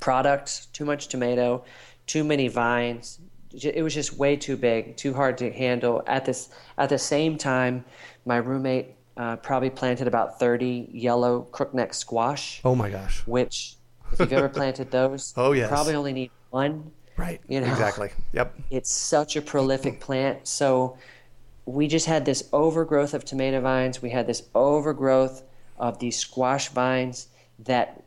product 0.00 0.72
too 0.72 0.84
much 0.84 1.08
tomato 1.08 1.64
too 2.06 2.22
many 2.22 2.46
vines. 2.48 3.18
It 3.52 3.82
was 3.82 3.92
just 3.92 4.16
way 4.16 4.36
too 4.36 4.56
big 4.56 4.96
too 4.96 5.12
hard 5.12 5.36
to 5.38 5.50
handle. 5.50 6.02
At 6.06 6.24
this 6.24 6.50
at 6.78 6.88
the 6.88 6.98
same 6.98 7.36
time 7.36 7.84
my 8.24 8.36
roommate 8.36 8.94
uh, 9.16 9.34
probably 9.36 9.70
planted 9.70 10.06
about 10.06 10.38
30 10.38 10.90
yellow 10.92 11.48
crookneck 11.50 11.92
squash. 11.92 12.60
Oh 12.64 12.76
my 12.76 12.88
gosh. 12.88 13.26
Which 13.26 13.77
if 14.12 14.20
you've 14.20 14.32
ever 14.32 14.48
planted 14.48 14.90
those 14.90 15.34
oh 15.36 15.52
yes. 15.52 15.64
you 15.64 15.68
probably 15.68 15.94
only 15.94 16.12
need 16.12 16.30
one 16.50 16.90
Right. 17.18 17.40
You 17.48 17.60
know, 17.60 17.66
exactly. 17.66 18.10
Yep. 18.32 18.54
It's 18.70 18.92
such 18.92 19.34
a 19.36 19.42
prolific 19.42 20.00
plant. 20.00 20.46
So 20.46 20.96
we 21.66 21.88
just 21.88 22.06
had 22.06 22.24
this 22.24 22.48
overgrowth 22.52 23.12
of 23.12 23.24
tomato 23.24 23.60
vines. 23.60 24.00
We 24.00 24.10
had 24.10 24.26
this 24.26 24.44
overgrowth 24.54 25.42
of 25.78 25.98
these 25.98 26.16
squash 26.16 26.68
vines 26.68 27.28
that 27.58 28.04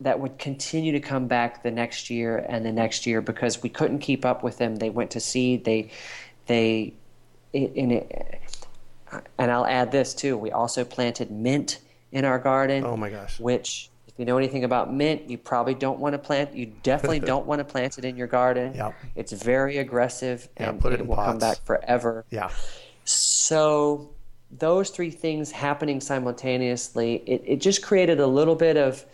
that 0.00 0.18
would 0.18 0.38
continue 0.38 0.92
to 0.92 1.00
come 1.00 1.28
back 1.28 1.62
the 1.62 1.70
next 1.70 2.10
year 2.10 2.38
and 2.48 2.64
the 2.66 2.72
next 2.72 3.06
year 3.06 3.20
because 3.20 3.62
we 3.62 3.68
couldn't 3.68 4.00
keep 4.00 4.24
up 4.24 4.42
with 4.42 4.58
them. 4.58 4.76
They 4.76 4.90
went 4.90 5.12
to 5.12 5.20
seed. 5.20 5.64
They 5.64 5.90
they 6.46 6.94
in 7.52 7.90
it, 7.92 8.40
and 9.38 9.50
I'll 9.50 9.66
add 9.66 9.92
this 9.92 10.14
too. 10.14 10.36
We 10.36 10.50
also 10.50 10.84
planted 10.84 11.30
mint 11.30 11.78
in 12.12 12.24
our 12.24 12.38
garden. 12.38 12.84
Oh 12.84 12.96
my 12.96 13.10
gosh! 13.10 13.38
Which 13.38 13.90
if 14.14 14.20
you 14.20 14.26
know 14.26 14.38
anything 14.38 14.62
about 14.62 14.94
mint, 14.94 15.28
you 15.28 15.36
probably 15.36 15.74
don't 15.74 15.98
want 15.98 16.12
to 16.12 16.20
plant. 16.20 16.54
You 16.54 16.66
definitely 16.84 17.18
don't 17.32 17.46
want 17.46 17.58
to 17.58 17.64
plant 17.64 17.98
it 17.98 18.04
in 18.04 18.16
your 18.16 18.28
garden. 18.28 18.72
Yep. 18.72 18.94
It's 19.16 19.32
very 19.32 19.78
aggressive 19.78 20.48
and 20.56 20.76
yeah, 20.76 20.80
put 20.80 20.92
it, 20.92 21.00
it 21.00 21.06
will 21.06 21.16
pots. 21.16 21.30
come 21.30 21.38
back 21.38 21.64
forever. 21.64 22.24
Yeah. 22.30 22.50
So 23.04 24.14
those 24.52 24.90
three 24.90 25.10
things 25.10 25.50
happening 25.50 26.00
simultaneously, 26.00 27.24
it, 27.26 27.42
it 27.44 27.60
just 27.60 27.82
created 27.82 28.20
a 28.20 28.26
little 28.26 28.54
bit 28.54 28.76
of 28.76 29.04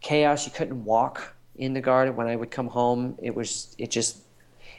chaos. 0.00 0.46
You 0.46 0.52
couldn't 0.52 0.86
walk 0.86 1.36
in 1.56 1.74
the 1.74 1.82
garden. 1.82 2.16
When 2.16 2.26
I 2.26 2.34
would 2.34 2.50
come 2.50 2.68
home, 2.68 3.18
it 3.20 3.34
was 3.34 3.74
it 3.76 3.90
just 3.90 4.20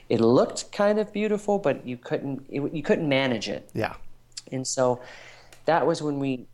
it 0.09 0.21
looked 0.21 0.71
kind 0.71 0.97
of 0.97 1.13
beautiful, 1.13 1.59
but 1.59 1.85
you 1.85 1.97
couldn't 1.97 2.47
it, 2.49 2.73
you 2.73 2.81
couldn't 2.81 3.07
manage 3.07 3.47
it. 3.47 3.69
Yeah. 3.75 3.93
And 4.51 4.65
so 4.65 5.01
that 5.65 5.85
was 5.85 6.01
when 6.01 6.17
we 6.17 6.47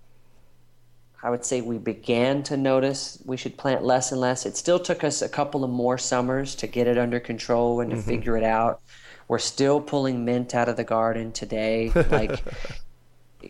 I 1.28 1.30
would 1.30 1.44
say 1.44 1.60
we 1.60 1.78
began 1.78 2.42
to 2.44 2.56
notice 2.56 3.22
we 3.26 3.36
should 3.36 3.58
plant 3.58 3.84
less 3.84 4.14
and 4.14 4.22
less. 4.22 4.46
It 4.46 4.56
still 4.56 4.80
took 4.80 5.04
us 5.04 5.22
a 5.22 5.28
couple 5.28 5.66
of 5.66 5.70
more 5.70 5.98
summers 5.98 6.56
to 6.56 6.68
get 6.68 6.88
it 6.88 6.98
under 6.98 7.20
control 7.20 7.82
and 7.82 7.90
to 7.92 7.98
mm-hmm. 7.98 8.08
figure 8.08 8.38
it 8.38 8.46
out. 8.46 8.80
We're 9.28 9.38
still 9.40 9.82
pulling 9.82 10.24
mint 10.24 10.56
out 10.56 10.70
of 10.70 10.78
the 10.78 10.86
garden 10.86 11.34
today. 11.34 11.92
Like 12.10 12.42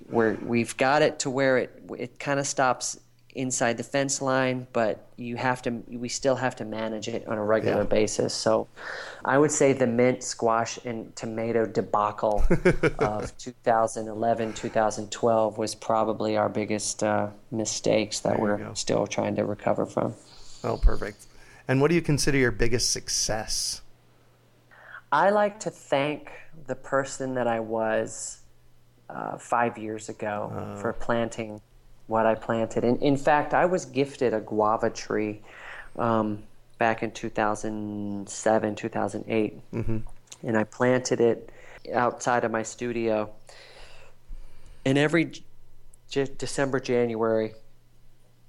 we're 0.09 0.33
we've 0.43 0.75
got 0.75 1.03
it 1.03 1.19
to 1.19 1.29
where 1.29 1.59
it 1.59 1.83
it 1.99 2.17
kind 2.17 2.39
of 2.39 2.47
stops 2.47 2.99
inside 3.37 3.77
the 3.77 3.83
fence 3.83 4.21
line, 4.21 4.67
but 4.73 5.07
you 5.15 5.37
have 5.37 5.61
to 5.61 5.83
we 5.87 6.09
still 6.09 6.35
have 6.35 6.55
to 6.55 6.65
manage 6.65 7.07
it 7.07 7.27
on 7.27 7.37
a 7.37 7.43
regular 7.43 7.83
yeah. 7.83 7.87
basis. 7.87 8.33
So 8.33 8.67
I 9.23 9.37
would 9.37 9.51
say 9.51 9.73
the 9.73 9.87
mint, 9.87 10.23
squash, 10.23 10.79
and 10.83 11.15
tomato 11.15 11.65
debacle 11.65 12.43
of 12.99 13.37
2011, 13.37 14.53
2012 14.53 15.57
was 15.57 15.75
probably 15.75 16.35
our 16.35 16.49
biggest 16.49 17.03
uh, 17.03 17.27
mistakes 17.51 18.19
that 18.21 18.39
we're 18.39 18.57
go. 18.57 18.73
still 18.73 19.05
trying 19.05 19.35
to 19.35 19.45
recover 19.45 19.85
from. 19.85 20.15
Oh, 20.63 20.77
perfect. 20.77 21.27
And 21.67 21.79
what 21.79 21.89
do 21.89 21.95
you 21.95 22.01
consider 22.01 22.37
your 22.37 22.51
biggest 22.51 22.91
success? 22.91 23.81
I 25.11 25.29
like 25.29 25.59
to 25.61 25.69
thank 25.69 26.31
the 26.65 26.75
person 26.75 27.35
that 27.35 27.47
I 27.47 27.59
was 27.59 28.39
uh, 29.09 29.37
five 29.37 29.77
years 29.77 30.09
ago 30.09 30.51
uh. 30.53 30.81
for 30.81 30.91
planting 30.93 31.61
what 32.07 32.25
I 32.25 32.35
planted. 32.35 32.83
And 32.83 33.01
in 33.01 33.17
fact, 33.17 33.53
I 33.53 33.65
was 33.65 33.85
gifted 33.85 34.33
a 34.33 34.39
guava 34.39 34.89
tree 34.89 35.41
um, 35.97 36.43
back 36.77 37.03
in 37.03 37.11
2007, 37.11 38.75
2008. 38.75 39.71
Mm-hmm. 39.73 39.97
And 40.43 40.57
I 40.57 40.63
planted 40.63 41.19
it 41.19 41.51
outside 41.93 42.43
of 42.43 42.51
my 42.51 42.63
studio. 42.63 43.29
And 44.85 44.97
every 44.97 45.31
J- 46.09 46.29
December, 46.37 46.79
January, 46.79 47.53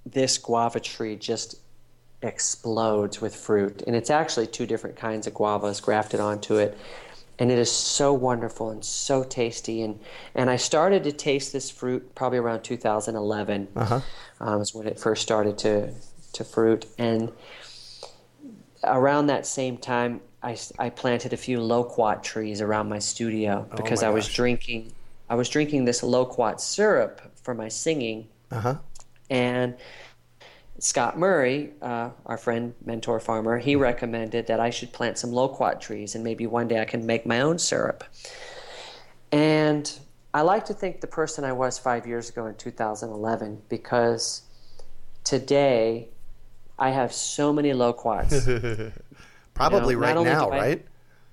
this 0.07 0.39
guava 0.39 0.81
tree 0.81 1.17
just 1.17 1.57
explodes 2.23 3.21
with 3.21 3.35
fruit. 3.35 3.83
And 3.87 3.95
it's 3.95 4.11
actually 4.11 4.47
two 4.47 4.67
different 4.67 4.97
kinds 4.97 5.27
of 5.27 5.35
guavas 5.35 5.81
grafted 5.83 6.21
onto 6.21 6.57
it 6.57 6.77
and 7.39 7.51
it 7.51 7.59
is 7.59 7.71
so 7.71 8.13
wonderful 8.13 8.71
and 8.71 8.85
so 8.85 9.25
tasty. 9.25 9.83
And 9.83 10.01
and 10.35 10.51
I 10.51 10.57
started 10.57 11.05
to 11.05 11.13
taste 11.13 11.53
this 11.53 11.71
fruit 11.71 12.15
probably 12.15 12.39
around 12.39 12.63
2011. 12.63 13.69
Uh-huh. 13.77 14.01
Um, 14.41 14.59
was 14.59 14.75
when 14.75 14.87
it 14.87 14.99
first 14.99 15.23
started 15.23 15.59
to 15.59 15.93
to 16.35 16.45
fruit, 16.45 16.87
and 16.99 17.33
around 18.85 19.27
that 19.27 19.47
same 19.47 19.77
time, 19.77 20.21
I, 20.43 20.57
I 20.79 20.91
planted 20.91 21.33
a 21.33 21.37
few 21.37 21.61
loquat 21.61 22.23
trees 22.23 22.61
around 22.61 22.89
my 22.89 22.99
studio 22.99 23.67
oh 23.71 23.77
because 23.77 24.03
oh 24.03 24.07
my 24.07 24.11
I 24.11 24.15
was 24.15 24.27
gosh. 24.27 24.37
drinking 24.37 24.93
I 25.31 25.35
was 25.35 25.49
drinking 25.49 25.85
this 25.85 26.03
loquat 26.03 26.61
syrup 26.61 27.21
for 27.43 27.55
my 27.55 27.69
singing, 27.69 28.29
uh-huh. 28.51 28.77
and 29.29 29.77
Scott 30.81 31.19
Murray, 31.19 31.73
uh, 31.83 32.11
our 32.27 32.39
friend, 32.39 32.75
mentor 32.85 33.19
farmer, 33.19 33.59
he 33.59 33.75
recommended 33.75 34.47
that 34.47 34.61
I 34.61 34.71
should 34.71 34.93
plant 34.93 35.19
some 35.19 35.33
loquat 35.33 35.81
trees 35.81 36.15
and 36.15 36.23
maybe 36.23 36.47
one 36.47 36.69
day 36.69 36.81
I 36.81 36.85
can 36.85 37.05
make 37.05 37.27
my 37.27 37.41
own 37.41 37.59
syrup. 37.59 38.05
And 39.33 39.93
I 40.33 40.43
like 40.43 40.67
to 40.67 40.75
think 40.75 41.01
the 41.01 41.07
person 41.07 41.45
I 41.45 41.53
was 41.53 41.79
five 41.79 42.07
years 42.07 42.29
ago 42.29 42.47
in 42.47 42.55
2011 42.55 43.63
because 43.69 44.43
today 45.25 46.09
I 46.79 46.91
have 46.91 47.13
so 47.13 47.53
many 47.53 47.73
loquats. 47.73 48.45
Probably 49.55 49.95
you 49.95 50.01
know, 50.01 50.07
right 50.07 50.25
now, 50.25 50.51
I, 50.51 50.59
right? 50.59 50.87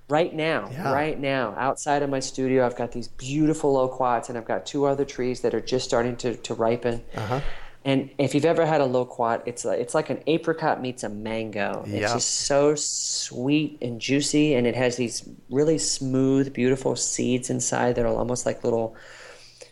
Right 0.07 0.33
now, 0.33 0.69
yeah. 0.71 0.91
right 0.93 1.19
now, 1.19 1.53
outside 1.57 2.01
of 2.01 2.09
my 2.09 2.19
studio, 2.19 2.65
I've 2.65 2.75
got 2.75 2.91
these 2.91 3.07
beautiful 3.07 3.73
loquats, 3.73 4.29
and 4.29 4.37
I've 4.37 4.45
got 4.45 4.65
two 4.65 4.85
other 4.85 5.03
trees 5.03 5.41
that 5.41 5.55
are 5.55 5.61
just 5.61 5.85
starting 5.85 6.15
to, 6.17 6.35
to 6.35 6.53
ripen. 6.53 7.03
Uh-huh. 7.15 7.41
And 7.85 8.09
if 8.17 8.33
you've 8.33 8.45
ever 8.45 8.65
had 8.65 8.81
a 8.81 8.85
loquat, 8.85 9.43
it's 9.45 9.63
like, 9.63 9.79
it's 9.79 9.93
like 9.93 10.09
an 10.09 10.23
apricot 10.25 10.81
meets 10.81 11.03
a 11.03 11.09
mango. 11.09 11.83
It's 11.85 12.11
just 12.13 12.31
so 12.47 12.73
sweet 12.73 13.77
and 13.79 14.01
juicy, 14.01 14.55
and 14.55 14.65
it 14.65 14.75
has 14.75 14.97
these 14.97 15.29
really 15.51 15.77
smooth, 15.77 16.51
beautiful 16.51 16.95
seeds 16.95 17.51
inside 17.51 17.93
that 17.95 18.05
are 18.05 18.15
almost 18.15 18.43
like 18.43 18.63
little, 18.63 18.95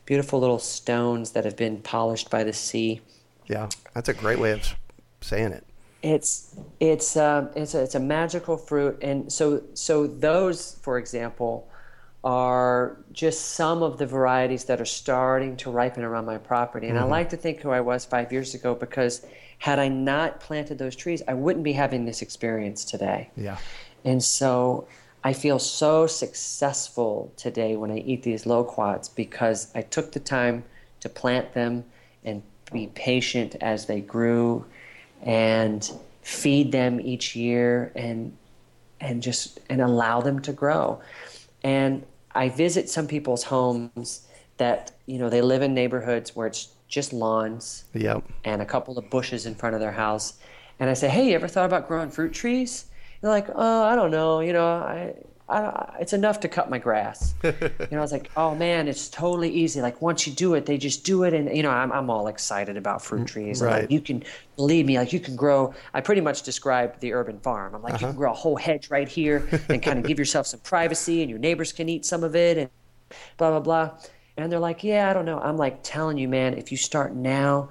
beautiful 0.06 0.39
little 0.39 0.60
stones 0.60 1.32
that 1.32 1.43
have 1.43 1.58
been 1.58 1.82
polished 1.82 2.30
by 2.30 2.43
the 2.43 2.54
sea. 2.54 3.02
Yeah, 3.47 3.69
that's 3.95 4.10
a 4.10 4.13
great 4.13 4.38
way 4.38 4.52
of 4.52 4.62
saying 5.21 5.52
it. 5.52 5.65
It's 6.04 6.56
it's 6.80 7.17
um, 7.17 7.49
it's 7.56 7.73
a, 7.73 7.82
it's 7.82 7.95
a 7.95 7.99
magical 7.99 8.58
fruit, 8.58 8.99
and 9.02 9.32
so 9.32 9.63
so 9.73 10.06
those, 10.06 10.78
for 10.84 10.99
example, 10.99 11.67
are 12.24 12.98
just 13.12 13.52
some 13.52 13.84
of 13.84 13.98
the 13.98 14.06
varieties 14.06 14.64
that 14.66 14.80
are 14.80 14.86
starting 14.86 15.58
to 15.58 15.70
ripen 15.70 16.04
around 16.04 16.26
my 16.26 16.38
property. 16.38 16.88
And 16.88 16.98
mm-hmm. 16.98 17.08
I 17.08 17.10
like 17.10 17.30
to 17.30 17.38
think 17.38 17.60
who 17.60 17.72
I 17.72 17.82
was 17.82 18.06
five 18.06 18.32
years 18.32 18.54
ago 18.54 18.76
because 18.76 19.26
had 19.60 19.80
I 19.80 19.90
not 19.90 20.40
planted 20.40 20.78
those 20.78 20.96
trees, 20.96 21.22
I 21.28 21.34
wouldn't 21.34 21.64
be 21.64 21.74
having 21.74 22.06
this 22.06 22.22
experience 22.22 22.86
today. 22.86 23.30
Yeah. 23.36 23.58
And 24.06 24.24
so 24.24 24.88
I 25.24 25.34
feel 25.34 25.60
so 25.60 26.08
successful 26.08 27.32
today 27.38 27.76
when 27.76 27.92
I 27.92 27.98
eat 27.98 28.24
these 28.24 28.46
loquats 28.46 29.10
because 29.10 29.72
I 29.76 29.82
took 29.82 30.12
the 30.12 30.20
time 30.20 30.64
to 31.02 31.10
plant 31.10 31.54
them 31.54 31.86
and 32.24 32.42
be 32.72 32.88
patient 32.88 33.56
as 33.62 33.86
they 33.86 34.02
grew 34.02 34.66
and 35.22 35.90
feed 36.22 36.72
them 36.72 37.00
each 37.02 37.36
year 37.36 37.92
and 37.96 38.36
and 39.00 39.22
just 39.22 39.60
and 39.70 39.82
allow 39.82 40.22
them 40.22 40.42
to 40.42 40.54
grow. 40.54 41.02
And 41.64 42.04
I 42.36 42.50
visit 42.50 42.89
some 42.89 43.08
people's 43.08 43.43
homes 43.43 44.28
that 44.58 44.91
you 45.06 45.17
know 45.17 45.30
they 45.30 45.41
live 45.41 45.62
in 45.62 45.74
neighborhoods 45.74 46.36
where 46.36 46.48
it's 46.48 46.69
just 46.88 47.12
lawns 47.12 47.86
yep. 47.93 48.24
and 48.43 48.62
a 48.62 48.65
couple 48.65 48.98
of 48.98 49.10
bushes 49.10 49.46
in 49.46 49.56
front 49.56 49.74
of 49.76 49.82
their 49.82 49.91
house, 49.91 50.34
and 50.80 50.89
I 50.89 50.93
say, 50.93 51.10
"Hey, 51.10 51.30
you 51.30 51.36
ever 51.36 51.48
thought 51.48 51.65
about 51.65 51.88
growing 51.88 52.10
fruit 52.10 52.34
trees?" 52.34 52.86
They're 53.22 53.32
like, 53.32 53.48
"Oh, 53.54 53.84
I 53.84 53.96
don't 53.96 54.12
know. 54.12 54.41
You 54.41 54.54
know, 54.54 54.65
I, 54.65 55.13
it's 55.49 56.13
enough 56.13 56.39
to 56.41 56.47
cut 56.47 56.69
my 56.69 56.77
grass. 56.77 57.36
you 57.43 57.51
know, 57.91 57.97
I 57.97 58.01
was 58.01 58.12
like, 58.12 58.32
oh 58.38 58.56
man, 58.56 58.88
it's 58.88 59.10
totally 59.10 59.49
easy. 59.49 59.82
Like 59.82 60.01
once 60.01 60.25
you 60.25 60.34
do 60.34 60.53
it, 60.53 60.65
they 60.65 60.77
just 60.77 61.03
do 61.03 61.23
it, 61.23 61.34
and 61.34 61.56
you 61.56 61.63
know, 61.63 61.69
I'm 61.69 61.91
I'm 61.91 62.10
all 62.10 62.27
excited 62.27 62.77
about 62.77 63.01
fruit 63.01 63.21
mm, 63.21 63.27
trees. 63.27 63.62
Right. 63.62 63.82
Like, 63.82 63.91
you 63.91 64.01
can 64.01 64.23
believe 64.56 64.86
me, 64.86 64.97
like 64.97 65.13
you 65.13 65.19
can 65.19 65.36
grow. 65.36 65.73
I 65.93 66.01
pretty 66.01 66.21
much 66.21 66.43
described 66.43 66.99
the 67.01 67.13
urban 67.13 67.39
farm. 67.39 67.75
I'm 67.75 67.82
like, 67.82 67.95
uh-huh. 67.95 68.08
you 68.08 68.12
can 68.12 68.17
grow 68.17 68.32
a 68.32 68.36
whole 68.36 68.56
hedge 68.56 68.89
right 68.89 69.08
here 69.08 69.47
and 69.69 69.82
kind 69.82 69.99
of 69.99 70.06
give 70.06 70.19
yourself 70.19 70.47
some 70.47 70.62
privacy, 70.62 71.21
and 71.21 71.29
your 71.29 71.39
neighbors 71.39 71.71
can 71.71 71.89
eat 71.89 72.06
some 72.06 72.23
of 72.23 72.36
it, 72.36 72.58
and 72.58 72.69
blah 73.38 73.49
blah 73.51 73.60
blah. 73.60 73.91
And 74.36 74.51
they're 74.51 74.60
like, 74.60 74.84
yeah, 74.84 75.10
I 75.10 75.13
don't 75.13 75.25
know. 75.25 75.39
I'm 75.39 75.58
like 75.58 75.84
telling 75.84 76.17
you, 76.17 76.27
man, 76.27 76.56
if 76.56 76.71
you 76.71 76.77
start 76.77 77.13
now, 77.13 77.69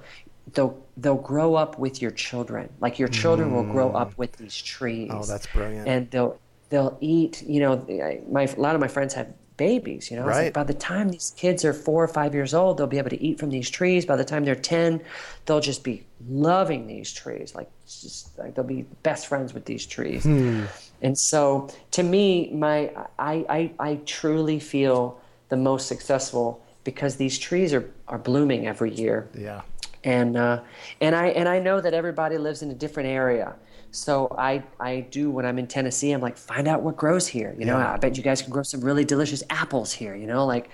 they'll 0.54 0.84
they'll 0.96 1.14
grow 1.16 1.54
up 1.54 1.78
with 1.78 2.02
your 2.02 2.10
children. 2.10 2.68
Like 2.80 2.98
your 2.98 3.08
children 3.08 3.50
mm. 3.50 3.54
will 3.54 3.72
grow 3.72 3.90
mm. 3.90 4.00
up 4.00 4.16
with 4.18 4.32
these 4.32 4.56
trees. 4.56 5.10
Oh, 5.12 5.24
that's 5.24 5.46
brilliant. 5.46 5.88
And 5.88 6.10
they'll 6.10 6.38
they'll 6.72 6.96
eat. 7.00 7.42
You 7.46 7.60
know, 7.60 8.22
my 8.28 8.42
a 8.44 8.60
lot 8.60 8.74
of 8.74 8.80
my 8.80 8.88
friends 8.88 9.14
have 9.14 9.28
babies. 9.56 10.10
You 10.10 10.16
know, 10.16 10.24
right. 10.24 10.44
like 10.44 10.54
by 10.54 10.64
the 10.64 10.74
time 10.74 11.10
these 11.10 11.32
kids 11.36 11.64
are 11.64 11.72
four 11.72 12.02
or 12.02 12.08
five 12.08 12.34
years 12.34 12.54
old, 12.54 12.78
they'll 12.78 12.86
be 12.86 12.98
able 12.98 13.10
to 13.10 13.22
eat 13.22 13.38
from 13.38 13.50
these 13.50 13.70
trees. 13.70 14.04
By 14.06 14.16
the 14.16 14.24
time 14.24 14.44
they're 14.44 14.54
ten, 14.54 15.00
they'll 15.44 15.60
just 15.60 15.84
be 15.84 16.04
loving 16.28 16.86
these 16.86 17.12
trees. 17.12 17.54
Like 17.54 17.70
just 17.86 18.36
like 18.38 18.54
they'll 18.54 18.64
be 18.64 18.82
best 19.02 19.28
friends 19.28 19.54
with 19.54 19.66
these 19.66 19.86
trees. 19.86 20.24
Hmm. 20.24 20.64
And 21.02 21.18
so, 21.18 21.68
to 21.92 22.02
me, 22.02 22.50
my 22.52 22.90
I, 23.18 23.44
I 23.48 23.72
I 23.78 24.00
truly 24.06 24.58
feel 24.58 25.20
the 25.50 25.56
most 25.56 25.86
successful 25.86 26.64
because 26.84 27.16
these 27.16 27.38
trees 27.38 27.72
are 27.74 27.88
are 28.08 28.18
blooming 28.18 28.66
every 28.66 28.92
year. 28.92 29.28
Yeah. 29.38 29.60
And 30.04 30.36
uh, 30.36 30.62
and 31.00 31.14
I 31.14 31.26
and 31.28 31.48
I 31.48 31.60
know 31.60 31.80
that 31.80 31.94
everybody 31.94 32.38
lives 32.38 32.62
in 32.62 32.70
a 32.70 32.74
different 32.74 33.08
area. 33.08 33.54
So 33.92 34.34
I 34.38 34.62
I 34.80 35.00
do 35.10 35.30
when 35.30 35.46
I'm 35.46 35.58
in 35.58 35.66
Tennessee, 35.66 36.10
I'm 36.12 36.20
like, 36.20 36.36
find 36.36 36.66
out 36.66 36.82
what 36.82 36.96
grows 36.96 37.28
here. 37.28 37.54
You 37.58 37.66
know, 37.66 37.78
yeah. 37.78 37.92
I 37.92 37.98
bet 37.98 38.16
you 38.16 38.22
guys 38.22 38.42
can 38.42 38.50
grow 38.50 38.62
some 38.62 38.80
really 38.80 39.04
delicious 39.04 39.44
apples 39.50 39.92
here. 39.92 40.16
You 40.16 40.26
know, 40.26 40.46
like 40.46 40.70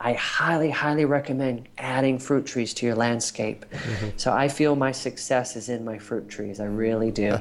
I 0.00 0.12
highly, 0.12 0.70
highly 0.70 1.06
recommend 1.06 1.68
adding 1.78 2.18
fruit 2.18 2.46
trees 2.46 2.72
to 2.74 2.86
your 2.86 2.94
landscape. 2.94 3.64
Mm-hmm. 3.70 4.08
So 4.16 4.32
I 4.32 4.48
feel 4.48 4.76
my 4.76 4.92
success 4.92 5.56
is 5.56 5.68
in 5.68 5.84
my 5.84 5.98
fruit 5.98 6.28
trees. 6.28 6.60
I 6.60 6.66
really 6.66 7.10
do. 7.10 7.38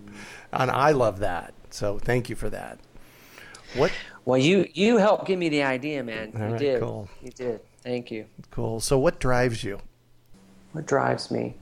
and 0.52 0.70
I 0.70 0.92
love 0.92 1.18
that. 1.20 1.54
So 1.70 1.98
thank 1.98 2.28
you 2.28 2.36
for 2.36 2.50
that. 2.50 2.78
What? 3.74 3.90
Well, 4.24 4.38
you 4.38 4.68
you 4.74 4.98
helped 4.98 5.26
give 5.26 5.38
me 5.38 5.48
the 5.48 5.62
idea, 5.62 6.04
man. 6.04 6.32
All 6.34 6.40
you 6.40 6.46
right, 6.48 6.58
did. 6.58 6.80
Cool. 6.80 7.08
You 7.22 7.30
did. 7.30 7.60
Thank 7.82 8.10
you. 8.10 8.26
Cool. 8.50 8.80
So 8.80 8.98
what 8.98 9.18
drives 9.18 9.64
you? 9.64 9.80
What 10.72 10.86
drives 10.86 11.30
me? 11.30 11.56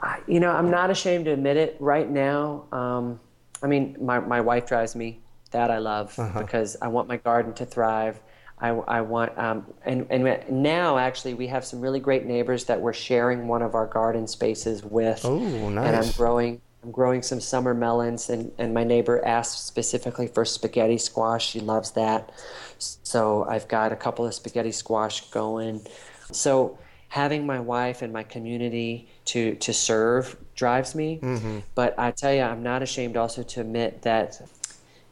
I, 0.00 0.20
you 0.26 0.40
know, 0.40 0.50
I'm 0.50 0.70
not 0.70 0.90
ashamed 0.90 1.26
to 1.26 1.32
admit 1.32 1.56
it 1.56 1.76
right 1.78 2.10
now. 2.10 2.64
Um, 2.72 3.20
I 3.62 3.66
mean, 3.66 3.96
my, 4.00 4.18
my 4.20 4.40
wife 4.40 4.66
drives 4.66 4.96
me. 4.96 5.20
That 5.52 5.72
I 5.72 5.78
love 5.78 6.16
uh-huh. 6.16 6.42
because 6.42 6.76
I 6.80 6.86
want 6.86 7.08
my 7.08 7.16
garden 7.16 7.52
to 7.54 7.66
thrive. 7.66 8.20
I, 8.60 8.68
I 8.68 9.00
want, 9.00 9.36
um, 9.36 9.66
and, 9.84 10.06
and 10.08 10.48
now 10.48 10.96
actually 10.96 11.34
we 11.34 11.48
have 11.48 11.64
some 11.64 11.80
really 11.80 11.98
great 11.98 12.24
neighbors 12.24 12.66
that 12.66 12.80
we're 12.80 12.92
sharing 12.92 13.48
one 13.48 13.60
of 13.60 13.74
our 13.74 13.88
garden 13.88 14.28
spaces 14.28 14.84
with. 14.84 15.24
Oh, 15.24 15.68
nice. 15.70 15.88
And 15.88 15.96
I'm 15.96 16.12
growing, 16.12 16.60
I'm 16.84 16.92
growing 16.92 17.20
some 17.20 17.40
summer 17.40 17.74
melons, 17.74 18.30
and, 18.30 18.52
and 18.58 18.72
my 18.72 18.84
neighbor 18.84 19.24
asked 19.24 19.66
specifically 19.66 20.28
for 20.28 20.44
spaghetti 20.44 20.98
squash. 20.98 21.50
She 21.50 21.58
loves 21.58 21.90
that. 21.92 22.30
So 22.78 23.44
I've 23.50 23.66
got 23.66 23.90
a 23.90 23.96
couple 23.96 24.24
of 24.24 24.32
spaghetti 24.34 24.70
squash 24.70 25.28
going. 25.32 25.84
So 26.30 26.78
having 27.10 27.44
my 27.44 27.58
wife 27.58 28.02
and 28.02 28.12
my 28.12 28.22
community 28.22 29.08
to, 29.24 29.56
to 29.56 29.72
serve 29.72 30.36
drives 30.54 30.94
me. 30.94 31.18
Mm-hmm. 31.20 31.58
But 31.74 31.98
I 31.98 32.12
tell 32.12 32.32
you, 32.32 32.42
I'm 32.42 32.62
not 32.62 32.82
ashamed 32.82 33.16
also 33.16 33.42
to 33.42 33.60
admit 33.60 34.02
that 34.02 34.40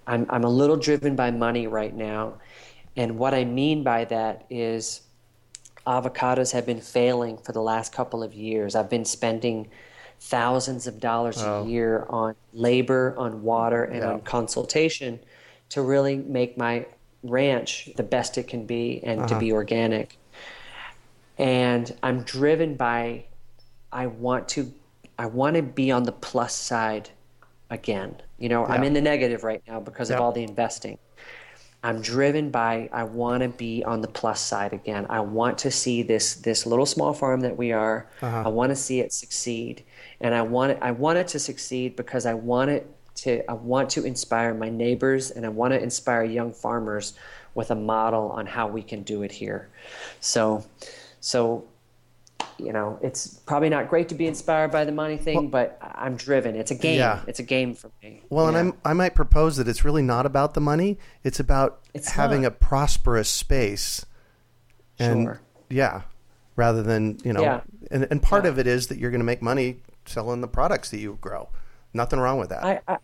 I'm, 0.06 0.24
I'm 0.30 0.44
a 0.44 0.48
little 0.48 0.76
driven 0.76 1.16
by 1.16 1.32
money 1.32 1.66
right 1.66 1.94
now. 1.94 2.34
And 2.96 3.18
what 3.18 3.34
I 3.34 3.44
mean 3.44 3.82
by 3.82 4.04
that 4.06 4.46
is 4.48 5.02
avocados 5.88 6.52
have 6.52 6.66
been 6.66 6.80
failing 6.80 7.36
for 7.38 7.50
the 7.50 7.62
last 7.62 7.92
couple 7.92 8.22
of 8.22 8.32
years. 8.32 8.76
I've 8.76 8.90
been 8.90 9.04
spending 9.04 9.68
thousands 10.20 10.86
of 10.86 11.00
dollars 11.00 11.42
oh. 11.42 11.64
a 11.64 11.66
year 11.66 12.06
on 12.10 12.36
labor, 12.52 13.14
on 13.18 13.42
water, 13.42 13.82
and 13.82 14.02
yeah. 14.02 14.12
on 14.12 14.20
consultation 14.20 15.18
to 15.70 15.82
really 15.82 16.16
make 16.16 16.56
my 16.56 16.86
ranch 17.24 17.90
the 17.96 18.02
best 18.02 18.38
it 18.38 18.46
can 18.46 18.66
be 18.66 19.02
and 19.02 19.20
uh-huh. 19.20 19.28
to 19.28 19.38
be 19.40 19.52
organic. 19.52 20.17
And 21.38 21.94
I'm 22.02 22.22
driven 22.22 22.74
by 22.74 23.24
I 23.92 24.06
want 24.06 24.48
to 24.50 24.72
I 25.18 25.26
want 25.26 25.56
to 25.56 25.62
be 25.62 25.90
on 25.90 26.04
the 26.04 26.12
plus 26.12 26.54
side 26.54 27.10
again. 27.70 28.20
You 28.38 28.48
know, 28.48 28.66
yeah. 28.66 28.74
I'm 28.74 28.84
in 28.84 28.92
the 28.92 29.00
negative 29.00 29.44
right 29.44 29.62
now 29.66 29.80
because 29.80 30.10
of 30.10 30.20
all 30.20 30.32
the 30.32 30.42
investing. 30.42 30.98
I'm 31.82 32.02
driven 32.02 32.50
by 32.50 32.88
I 32.92 33.04
want 33.04 33.42
to 33.44 33.48
be 33.48 33.84
on 33.84 34.00
the 34.00 34.08
plus 34.08 34.40
side 34.40 34.72
again. 34.72 35.06
I 35.08 35.20
want 35.20 35.58
to 35.58 35.70
see 35.70 36.02
this 36.02 36.34
this 36.34 36.66
little 36.66 36.86
small 36.86 37.12
farm 37.12 37.40
that 37.40 37.56
we 37.56 37.72
are. 37.72 38.08
Uh-huh. 38.20 38.42
I 38.46 38.48
want 38.48 38.70
to 38.70 38.76
see 38.76 39.00
it 39.00 39.12
succeed, 39.12 39.84
and 40.20 40.34
I 40.34 40.42
want 40.42 40.72
it, 40.72 40.78
I 40.82 40.90
want 40.90 41.18
it 41.18 41.28
to 41.28 41.38
succeed 41.38 41.94
because 41.94 42.26
I 42.26 42.34
want 42.34 42.70
it 42.70 42.92
to 43.16 43.48
I 43.48 43.54
want 43.54 43.90
to 43.90 44.04
inspire 44.04 44.54
my 44.54 44.68
neighbors 44.68 45.30
and 45.30 45.46
I 45.46 45.50
want 45.50 45.72
to 45.72 45.80
inspire 45.80 46.24
young 46.24 46.52
farmers 46.52 47.14
with 47.54 47.70
a 47.70 47.74
model 47.74 48.30
on 48.30 48.46
how 48.46 48.66
we 48.68 48.82
can 48.82 49.02
do 49.02 49.22
it 49.22 49.32
here. 49.32 49.68
So, 50.20 50.64
so 51.28 51.64
you 52.58 52.72
know, 52.72 52.98
it's 53.02 53.38
probably 53.46 53.68
not 53.68 53.88
great 53.88 54.08
to 54.08 54.14
be 54.14 54.26
inspired 54.26 54.72
by 54.72 54.84
the 54.84 54.90
money 54.90 55.16
thing, 55.16 55.36
well, 55.36 55.46
but 55.46 55.78
I'm 55.80 56.16
driven. 56.16 56.56
It's 56.56 56.72
a 56.72 56.74
game. 56.74 56.98
Yeah. 56.98 57.22
It's 57.26 57.38
a 57.38 57.44
game 57.44 57.74
for 57.74 57.90
me. 58.02 58.22
Well, 58.30 58.48
and 58.48 58.56
I'm, 58.56 58.74
I 58.84 58.94
might 58.94 59.14
propose 59.14 59.56
that 59.58 59.68
it's 59.68 59.84
really 59.84 60.02
not 60.02 60.26
about 60.26 60.54
the 60.54 60.60
money. 60.60 60.98
It's 61.22 61.38
about 61.38 61.80
it's 61.94 62.10
having 62.10 62.42
not. 62.42 62.48
a 62.48 62.50
prosperous 62.50 63.28
space. 63.28 64.04
And 64.98 65.24
sure. 65.24 65.40
yeah, 65.70 66.02
rather 66.56 66.82
than, 66.82 67.18
you 67.24 67.32
know, 67.32 67.42
yeah. 67.42 67.60
and, 67.92 68.08
and 68.10 68.20
part 68.20 68.44
yeah. 68.44 68.50
of 68.50 68.58
it 68.58 68.66
is 68.66 68.88
that 68.88 68.98
you're 68.98 69.12
going 69.12 69.20
to 69.20 69.26
make 69.26 69.42
money 69.42 69.76
selling 70.04 70.40
the 70.40 70.48
products 70.48 70.90
that 70.90 70.98
you 70.98 71.16
grow. 71.20 71.48
Nothing 71.94 72.18
wrong 72.18 72.38
with 72.38 72.48
that. 72.48 72.64
I, 72.64 72.80
I 72.88 72.98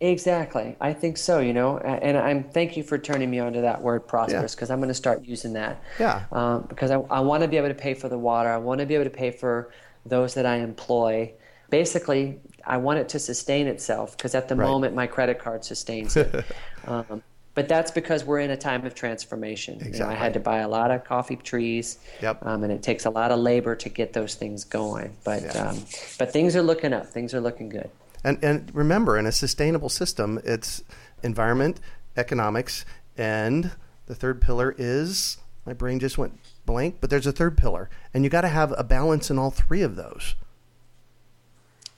Exactly. 0.00 0.76
I 0.78 0.92
think 0.92 1.16
so, 1.16 1.40
you 1.40 1.54
know, 1.54 1.78
and 1.78 2.18
I'm 2.18 2.44
thank 2.44 2.76
you 2.76 2.82
for 2.82 2.98
turning 2.98 3.30
me 3.30 3.38
on 3.38 3.54
to 3.54 3.62
that 3.62 3.80
word 3.80 4.06
prosperous 4.06 4.54
because 4.54 4.68
yeah. 4.68 4.74
I'm 4.74 4.80
going 4.80 4.88
to 4.88 4.94
start 4.94 5.24
using 5.24 5.54
that. 5.54 5.82
Yeah. 5.98 6.24
Um, 6.32 6.66
because 6.68 6.90
I, 6.90 6.96
I 6.96 7.20
want 7.20 7.42
to 7.42 7.48
be 7.48 7.56
able 7.56 7.68
to 7.68 7.74
pay 7.74 7.94
for 7.94 8.10
the 8.10 8.18
water. 8.18 8.50
I 8.50 8.58
want 8.58 8.80
to 8.80 8.86
be 8.86 8.94
able 8.94 9.04
to 9.04 9.10
pay 9.10 9.30
for 9.30 9.70
those 10.04 10.34
that 10.34 10.44
I 10.44 10.56
employ. 10.56 11.32
Basically, 11.70 12.38
I 12.66 12.76
want 12.76 12.98
it 12.98 13.08
to 13.10 13.18
sustain 13.18 13.68
itself 13.68 14.16
because 14.16 14.34
at 14.34 14.48
the 14.48 14.56
right. 14.56 14.66
moment 14.66 14.94
my 14.94 15.06
credit 15.06 15.38
card 15.38 15.64
sustains 15.64 16.16
it. 16.16 16.44
um, 16.86 17.22
but 17.54 17.68
that's 17.68 17.90
because 17.90 18.22
we're 18.22 18.40
in 18.40 18.50
a 18.50 18.56
time 18.56 18.84
of 18.84 18.94
transformation. 18.94 19.76
Exactly. 19.76 19.98
You 19.98 20.04
know, 20.04 20.10
I 20.10 20.14
had 20.14 20.34
to 20.34 20.40
buy 20.40 20.58
a 20.58 20.68
lot 20.68 20.90
of 20.90 21.04
coffee 21.04 21.36
trees, 21.36 21.98
yep. 22.20 22.44
um, 22.44 22.64
and 22.64 22.70
it 22.70 22.82
takes 22.82 23.06
a 23.06 23.10
lot 23.10 23.30
of 23.30 23.38
labor 23.38 23.74
to 23.76 23.88
get 23.88 24.12
those 24.12 24.34
things 24.34 24.62
going. 24.62 25.16
But 25.24 25.42
yeah. 25.42 25.70
um, 25.70 25.78
but 26.18 26.30
things 26.30 26.54
are 26.54 26.62
looking 26.62 26.92
up. 26.92 27.06
Things 27.06 27.32
are 27.32 27.40
looking 27.40 27.70
good. 27.70 27.90
And 28.26 28.42
and 28.42 28.74
remember, 28.74 29.16
in 29.16 29.24
a 29.24 29.30
sustainable 29.30 29.88
system, 29.88 30.40
it's 30.44 30.82
environment, 31.22 31.78
economics, 32.16 32.84
and 33.16 33.70
the 34.06 34.16
third 34.16 34.40
pillar 34.40 34.74
is 34.76 35.38
my 35.64 35.72
brain 35.72 36.00
just 36.00 36.18
went 36.18 36.40
blank, 36.64 36.96
but 37.00 37.08
there's 37.08 37.28
a 37.28 37.32
third 37.32 37.56
pillar, 37.56 37.88
and 38.12 38.24
you 38.24 38.30
got 38.30 38.40
to 38.40 38.48
have 38.48 38.74
a 38.76 38.82
balance 38.82 39.30
in 39.30 39.38
all 39.38 39.52
three 39.52 39.80
of 39.80 39.94
those. 39.94 40.34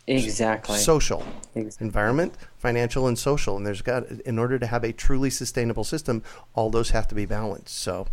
Exactly. 0.07 0.77
Social, 0.77 1.25
exactly. 1.55 1.87
environment, 1.87 2.35
financial, 2.59 3.07
and 3.07 3.19
social, 3.19 3.57
and 3.57 3.67
there's 3.67 3.81
got 3.81 4.11
in 4.11 4.39
order 4.39 4.59
to 4.59 4.67
have 4.67 4.85
a 4.85 4.93
truly 4.93 5.31
sustainable 5.31 5.85
system, 5.85 6.23
all 6.55 6.69
those 6.69 6.91
have 6.91 7.09
to 7.09 7.15
be 7.15 7.25
balanced. 7.25 7.75
So. 7.75 8.07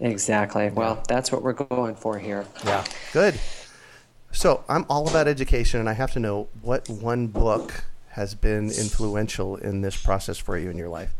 Exactly. 0.00 0.70
Well, 0.70 1.04
that's 1.08 1.30
what 1.30 1.42
we're 1.42 1.52
going 1.52 1.94
for 1.94 2.18
here. 2.18 2.46
Yeah. 2.64 2.84
Good. 3.12 3.38
So 4.34 4.64
I'm 4.68 4.84
all 4.90 5.08
about 5.08 5.28
education, 5.28 5.80
and 5.80 5.88
I 5.88 5.92
have 5.92 6.12
to 6.12 6.18
know 6.18 6.48
what 6.60 6.88
one 6.88 7.28
book 7.28 7.84
has 8.08 8.34
been 8.34 8.64
influential 8.64 9.56
in 9.56 9.80
this 9.80 9.96
process 9.96 10.38
for 10.38 10.58
you 10.58 10.70
in 10.70 10.76
your 10.76 10.88
life. 10.88 11.14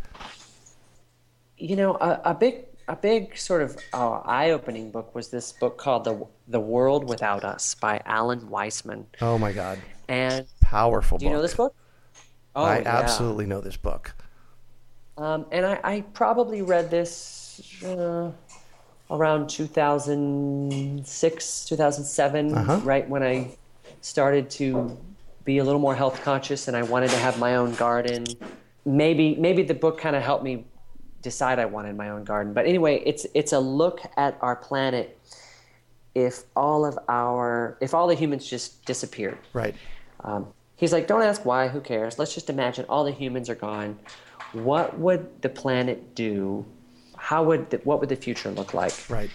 You 1.57 1.77
know, 1.77 1.94
a, 1.94 2.20
a 2.24 2.35
big 2.35 2.66
a 2.88 2.96
big 2.96 3.38
sort 3.38 3.62
of 3.62 3.79
uh, 3.94 4.20
eye-opening 4.24 4.90
book 4.90 5.14
was 5.14 5.29
this 5.29 5.53
book 5.53 5.79
called 5.79 6.05
the 6.05 6.27
The 6.48 6.61
World 6.61 7.09
Without 7.09 7.44
Us 7.44 7.74
by 7.74 8.03
Alan 8.05 8.40
Weisman. 8.40 9.05
Oh 9.20 9.38
my 9.38 9.53
God! 9.53 9.79
And 10.09 10.46
powerful. 10.61 11.16
Do 11.16 11.24
you 11.24 11.31
know 11.31 11.40
this 11.40 11.55
book? 11.55 11.74
Oh, 12.57 12.64
I 12.64 12.81
yeah. 12.81 12.98
absolutely 12.98 13.46
know 13.46 13.61
this 13.61 13.77
book. 13.77 14.14
Um, 15.16 15.46
and 15.53 15.64
I, 15.64 15.81
I, 15.85 16.00
probably 16.12 16.62
read 16.62 16.90
this. 16.90 17.83
Uh, 17.85 18.33
around 19.10 19.48
2006, 19.48 21.64
2007, 21.64 22.54
uh-huh. 22.54 22.80
right 22.84 23.08
when 23.08 23.22
I 23.22 23.56
started 24.00 24.50
to 24.50 24.98
be 25.44 25.58
a 25.58 25.64
little 25.64 25.80
more 25.80 25.94
health 25.94 26.22
conscious 26.22 26.68
and 26.68 26.76
I 26.76 26.82
wanted 26.82 27.10
to 27.10 27.18
have 27.18 27.38
my 27.38 27.56
own 27.56 27.74
garden. 27.74 28.24
Maybe 28.86 29.34
maybe 29.36 29.62
the 29.62 29.74
book 29.74 29.98
kind 29.98 30.16
of 30.16 30.22
helped 30.22 30.44
me 30.44 30.64
decide 31.22 31.58
I 31.58 31.64
wanted 31.64 31.96
my 31.96 32.10
own 32.10 32.24
garden. 32.24 32.52
But 32.52 32.66
anyway, 32.66 33.02
it's 33.04 33.26
it's 33.34 33.52
a 33.52 33.58
look 33.58 34.00
at 34.16 34.38
our 34.40 34.56
planet 34.56 35.18
if 36.14 36.44
all 36.54 36.84
of 36.84 36.98
our 37.08 37.76
if 37.80 37.94
all 37.94 38.06
the 38.06 38.14
humans 38.14 38.48
just 38.48 38.84
disappeared. 38.84 39.38
Right. 39.52 39.74
Um, 40.20 40.48
he's 40.76 40.92
like, 40.92 41.06
don't 41.06 41.22
ask 41.22 41.44
why. 41.44 41.68
Who 41.68 41.80
cares? 41.80 42.18
Let's 42.18 42.34
just 42.34 42.50
imagine 42.50 42.86
all 42.88 43.04
the 43.04 43.12
humans 43.12 43.50
are 43.50 43.54
gone. 43.54 43.98
What 44.52 44.98
would 44.98 45.42
the 45.42 45.48
planet 45.48 46.14
do 46.14 46.64
how 47.24 47.42
would 47.42 47.70
the, 47.70 47.78
what 47.84 48.00
would 48.00 48.10
the 48.10 48.16
future 48.16 48.50
look 48.50 48.74
like? 48.74 48.92
Right. 49.08 49.30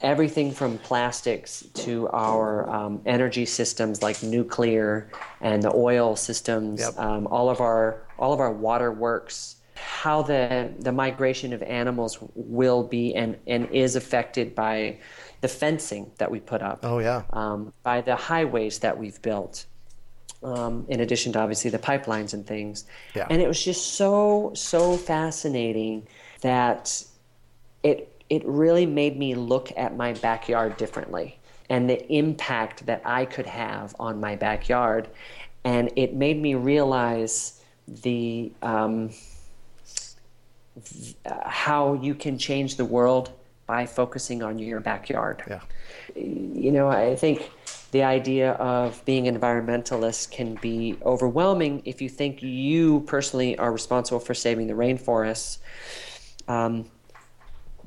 Everything 0.00 0.50
from 0.50 0.76
plastics 0.78 1.64
to 1.74 2.08
our 2.08 2.68
um, 2.68 3.00
energy 3.06 3.46
systems 3.46 4.02
like 4.02 4.24
nuclear 4.24 5.08
and 5.40 5.62
the 5.62 5.72
oil 5.72 6.16
systems, 6.16 6.80
yep. 6.80 6.98
um, 6.98 7.28
all 7.28 7.48
of 7.48 7.60
our 7.60 8.02
all 8.18 8.32
of 8.32 8.40
our 8.40 8.50
water 8.50 8.90
works, 8.90 9.54
how 9.76 10.22
the 10.22 10.72
the 10.80 10.90
migration 10.90 11.52
of 11.52 11.62
animals 11.62 12.18
will 12.34 12.82
be 12.82 13.14
and 13.14 13.38
and 13.46 13.70
is 13.70 13.94
affected 13.94 14.56
by 14.56 14.98
the 15.42 15.48
fencing 15.48 16.10
that 16.18 16.30
we 16.30 16.40
put 16.40 16.60
up. 16.60 16.80
Oh 16.82 16.98
yeah. 16.98 17.22
Um, 17.30 17.72
by 17.84 18.00
the 18.00 18.16
highways 18.16 18.80
that 18.80 18.98
we've 18.98 19.22
built. 19.22 19.66
Um, 20.42 20.84
in 20.88 21.00
addition 21.00 21.32
to 21.32 21.38
obviously 21.38 21.70
the 21.70 21.78
pipelines 21.78 22.34
and 22.34 22.46
things. 22.46 22.84
Yeah. 23.14 23.26
And 23.30 23.40
it 23.40 23.46
was 23.46 23.64
just 23.64 23.94
so 23.94 24.50
so 24.54 24.96
fascinating 24.96 26.08
that 26.40 27.04
it 27.82 28.12
it 28.28 28.44
really 28.44 28.86
made 28.86 29.16
me 29.16 29.34
look 29.34 29.72
at 29.76 29.96
my 29.96 30.12
backyard 30.14 30.76
differently 30.76 31.38
and 31.70 31.88
the 31.88 32.12
impact 32.12 32.86
that 32.86 33.02
I 33.04 33.24
could 33.24 33.46
have 33.46 33.94
on 33.98 34.20
my 34.20 34.36
backyard, 34.36 35.08
and 35.64 35.90
it 35.96 36.14
made 36.14 36.40
me 36.40 36.54
realize 36.54 37.60
the 37.88 38.52
um, 38.62 39.10
how 41.24 41.94
you 41.94 42.14
can 42.14 42.38
change 42.38 42.76
the 42.76 42.84
world 42.84 43.32
by 43.66 43.86
focusing 43.86 44.42
on 44.42 44.58
your 44.58 44.80
backyard. 44.80 45.42
Yeah. 45.48 45.60
You 46.14 46.70
know, 46.70 46.88
I 46.88 47.16
think 47.16 47.50
the 47.90 48.02
idea 48.02 48.52
of 48.52 49.04
being 49.04 49.26
an 49.26 49.38
environmentalist 49.38 50.30
can 50.30 50.54
be 50.56 50.96
overwhelming 51.04 51.82
if 51.84 52.00
you 52.00 52.08
think 52.08 52.42
you 52.42 53.00
personally 53.00 53.58
are 53.58 53.72
responsible 53.72 54.20
for 54.20 54.34
saving 54.34 54.66
the 54.68 54.74
rainforests 54.74 55.58
um, 56.48 56.90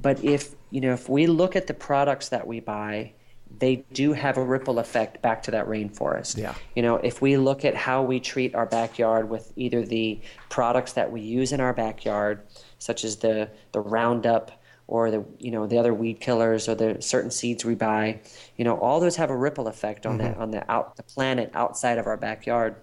but 0.01 0.23
if 0.23 0.55
you 0.71 0.81
know 0.81 0.93
if 0.93 1.09
we 1.09 1.27
look 1.27 1.55
at 1.55 1.67
the 1.67 1.73
products 1.73 2.29
that 2.29 2.47
we 2.47 2.59
buy, 2.59 3.13
they 3.57 3.77
do 3.93 4.13
have 4.13 4.37
a 4.37 4.43
ripple 4.43 4.79
effect 4.79 5.21
back 5.21 5.43
to 5.43 5.51
that 5.51 5.65
rainforest. 5.67 6.37
Yeah. 6.37 6.53
You 6.75 6.83
know, 6.83 6.97
if 6.97 7.21
we 7.21 7.37
look 7.37 7.65
at 7.65 7.75
how 7.75 8.03
we 8.03 8.19
treat 8.19 8.53
our 8.55 8.65
backyard 8.65 9.29
with 9.29 9.51
either 9.55 9.83
the 9.83 10.19
products 10.49 10.93
that 10.93 11.11
we 11.11 11.21
use 11.21 11.51
in 11.51 11.59
our 11.59 11.73
backyard, 11.73 12.41
such 12.77 13.03
as 13.03 13.17
the 13.17 13.49
the 13.71 13.81
Roundup 13.81 14.51
or 14.87 15.11
the 15.11 15.23
you 15.37 15.51
know 15.51 15.67
the 15.67 15.77
other 15.77 15.93
weed 15.93 16.19
killers 16.19 16.67
or 16.69 16.75
the 16.75 17.01
certain 17.01 17.31
seeds 17.31 17.65
we 17.65 17.75
buy, 17.75 18.19
you 18.57 18.63
know, 18.63 18.77
all 18.77 18.99
those 18.99 19.15
have 19.15 19.29
a 19.29 19.37
ripple 19.37 19.67
effect 19.67 20.05
on 20.05 20.17
mm-hmm. 20.17 20.33
the 20.33 20.39
on 20.39 20.51
the 20.51 20.71
out 20.71 20.95
the 20.95 21.03
planet 21.03 21.51
outside 21.53 21.97
of 21.97 22.07
our 22.07 22.17
backyard. 22.17 22.75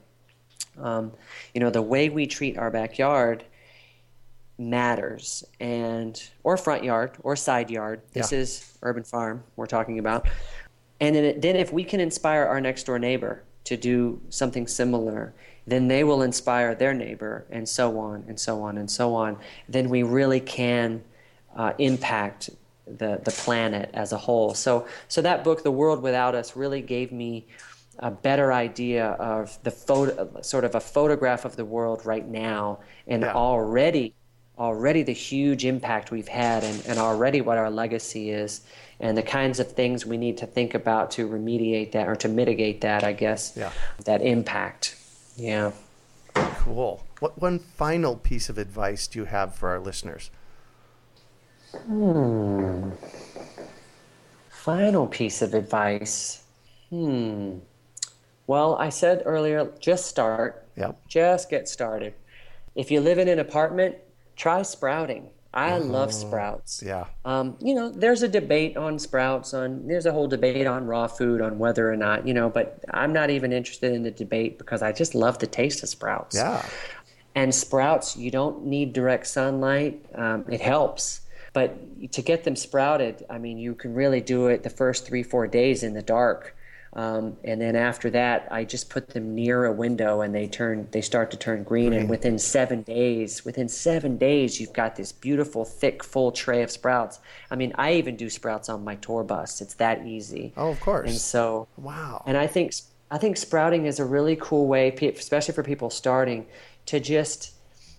Um, 0.79 1.12
you 1.55 1.61
know, 1.61 1.71
the 1.71 1.83
way 1.83 2.09
we 2.11 2.27
treat 2.27 2.59
our 2.59 2.71
backyard 2.71 3.45
matters 4.59 5.45
and 5.61 6.31
or 6.42 6.57
front 6.57 6.83
yard 6.83 7.12
or 7.23 7.37
side 7.37 7.71
yard 7.71 8.01
this 8.12 8.33
yeah. 8.33 8.38
is 8.38 8.79
urban 8.83 9.05
farm 9.05 9.42
we're 9.57 9.66
talking 9.66 9.99
about 9.99 10.27
and 10.99 11.14
then, 11.14 11.25
it, 11.25 11.42
then 11.42 11.57
if 11.57 11.73
we 11.73 11.85
can 11.85 12.01
inspire 12.01 12.45
our 12.45 12.61
next 12.61 12.85
door 12.85 12.99
neighbor 12.99 13.42
to 13.64 13.77
do 13.77 14.21
something 14.31 14.66
similar 14.66 15.35
then 15.66 15.88
they 15.88 16.05
will 16.05 16.23
inspire 16.23 16.75
their 16.75 16.95
neighbor 16.95 17.45
and 17.51 17.69
so 17.69 17.99
on 17.99 18.25
and 18.29 18.40
so 18.40 18.62
on 18.62 18.79
and 18.79 18.90
so 18.90 19.14
on 19.14 19.37
then 19.69 19.90
we 19.90 20.03
really 20.03 20.40
can 20.40 21.03
uh, 21.57 21.73
impact 21.79 22.49
the, 22.87 23.21
the 23.25 23.33
planet 23.33 23.90
as 23.92 24.12
a 24.12 24.19
whole 24.19 24.55
so 24.55 24.87
so 25.09 25.21
that 25.21 25.45
book 25.45 25.64
the 25.64 25.71
world 25.71 26.03
without 26.03 26.35
us 26.35 26.57
really 26.57 26.81
gave 26.81 27.12
me 27.12 27.47
a 27.99 28.11
better 28.11 28.53
idea 28.53 29.07
of 29.12 29.59
the 29.62 29.71
photo, 29.71 30.40
sort 30.42 30.64
of 30.64 30.75
a 30.75 30.81
photograph 30.81 31.45
of 31.45 31.57
the 31.57 31.64
world 31.64 32.05
right 32.05 32.27
now, 32.27 32.79
and 33.07 33.23
yeah. 33.23 33.33
already, 33.33 34.14
already 34.59 35.03
the 35.03 35.12
huge 35.12 35.64
impact 35.64 36.11
we've 36.11 36.29
had, 36.29 36.64
and, 36.64 36.85
and 36.87 36.99
already 36.99 37.40
what 37.40 37.59
our 37.59 37.71
legacy 37.71 38.31
is, 38.31 38.62
and 39.01 39.16
the 39.16 39.23
kinds 39.23 39.61
of 39.61 39.73
things 39.73 40.07
we 40.07 40.16
need 40.16 40.38
to 40.38 40.47
think 40.47 40.75
about 40.75 41.11
to 41.12 41.29
remediate 41.29 41.92
that 41.92 42.09
or 42.09 42.16
to 42.16 42.29
mitigate 42.29 42.81
that, 42.81 43.05
I 43.05 43.12
guess, 43.12 43.53
yeah. 43.57 43.71
that 44.05 44.23
impact. 44.23 44.97
Yeah. 45.37 45.73
Cool. 46.35 47.05
What 47.21 47.40
one 47.40 47.59
final 47.59 48.16
piece 48.16 48.49
of 48.49 48.59
advice 48.59 49.07
do 49.07 49.19
you 49.19 49.25
have 49.27 49.55
for 49.55 49.71
our 49.71 49.81
listeners? 49.81 50.31
Hmm. 51.73 52.90
Final 54.51 55.07
piece 55.07 55.42
of 55.42 55.55
advice. 55.55 56.42
Hmm. 56.90 57.59
Well, 58.47 58.77
I 58.77 58.90
said 58.90 59.23
earlier, 59.25 59.71
just 59.81 60.07
start. 60.07 60.66
Yep. 60.77 61.01
Just 61.09 61.51
get 61.51 61.69
started. 61.69 62.14
If 62.75 62.90
you 62.90 63.01
live 63.01 63.19
in 63.19 63.29
an 63.29 63.38
apartment, 63.38 63.97
try 64.37 64.62
sprouting. 64.62 65.31
I 65.57 65.79
love 65.79 66.12
sprouts. 66.12 66.83
Yeah. 66.85 67.07
Um, 67.25 67.57
you 67.62 67.75
know, 67.75 67.88
there's 67.88 68.22
a 68.22 68.29
debate 68.29 68.77
on 68.77 68.99
sprouts. 68.99 69.55
On 69.55 69.87
there's 69.88 70.05
a 70.05 70.12
whole 70.12 70.29
debate 70.29 70.66
on 70.66 70.87
raw 70.87 71.07
food 71.07 71.40
on 71.40 71.59
whether 71.59 71.90
or 71.90 71.96
not 71.96 72.27
you 72.27 72.35
know. 72.35 72.51
But 72.51 72.85
I'm 72.90 73.14
not 73.14 73.31
even 73.31 73.53
interested 73.55 73.92
in 73.92 74.03
the 74.03 74.11
debate 74.11 74.59
because 74.59 74.83
I 74.83 74.92
just 74.92 75.14
love 75.14 75.38
the 75.38 75.46
taste 75.46 75.83
of 75.83 75.88
sprouts. 75.88 76.37
Yeah. 76.37 76.64
And 77.35 77.55
sprouts, 77.55 78.16
you 78.16 78.31
don't 78.31 78.66
need 78.66 78.92
direct 78.92 79.27
sunlight. 79.27 80.05
Um, 80.14 80.44
it 80.51 80.61
helps, 80.61 81.22
but 81.53 82.12
to 82.12 82.22
get 82.22 82.44
them 82.44 82.57
sprouted, 82.57 83.25
I 83.29 83.38
mean, 83.38 83.59
you 83.59 83.75
can 83.75 83.94
really 83.94 84.20
do 84.20 84.49
it 84.49 84.62
the 84.62 84.70
first 84.70 85.07
three 85.07 85.22
four 85.22 85.46
days 85.46 85.83
in 85.83 85.94
the 85.94 86.03
dark. 86.03 86.56
Um, 86.96 87.37
and 87.44 87.61
then 87.61 87.76
after 87.76 88.09
that, 88.11 88.48
I 88.50 88.64
just 88.64 88.88
put 88.88 89.11
them 89.11 89.35
near 89.35 89.66
a 89.66 89.72
window, 89.72 90.22
and 90.22 90.35
they 90.35 90.48
turn. 90.48 90.88
They 90.92 91.02
start 91.02 91.30
to 91.32 91.37
turn 91.37 91.62
green. 91.62 91.90
green. 91.90 92.00
And 92.00 92.09
within 92.09 92.38
seven 92.38 92.82
days, 92.82 93.44
within 93.44 93.68
seven 93.68 94.16
days, 94.16 94.59
you've 94.59 94.72
got 94.72 94.96
this 94.96 95.12
beautiful, 95.12 95.66
thick, 95.66 96.02
full 96.02 96.32
tray 96.32 96.62
of 96.62 96.70
sprouts. 96.70 97.20
I 97.50 97.56
mean, 97.56 97.72
I 97.76 97.92
even 97.92 98.16
do 98.16 98.30
sprouts 98.30 98.70
on 98.70 98.82
my 98.82 98.94
tour 98.96 99.24
bus. 99.24 99.61
It's 99.61 99.74
that 99.74 100.06
easy. 100.06 100.54
Oh, 100.56 100.70
of 100.70 100.80
course. 100.80 101.11
And 101.11 101.18
so, 101.18 101.68
wow. 101.76 102.22
And 102.26 102.38
I 102.38 102.46
think 102.46 102.72
I 103.11 103.18
think 103.18 103.37
sprouting 103.37 103.85
is 103.85 104.00
a 104.00 104.04
really 104.04 104.37
cool 104.37 104.66
way, 104.66 104.88
especially 104.88 105.54
for 105.54 105.62
people 105.62 105.90
starting, 105.90 106.46
to 106.87 106.98
just 106.98 107.52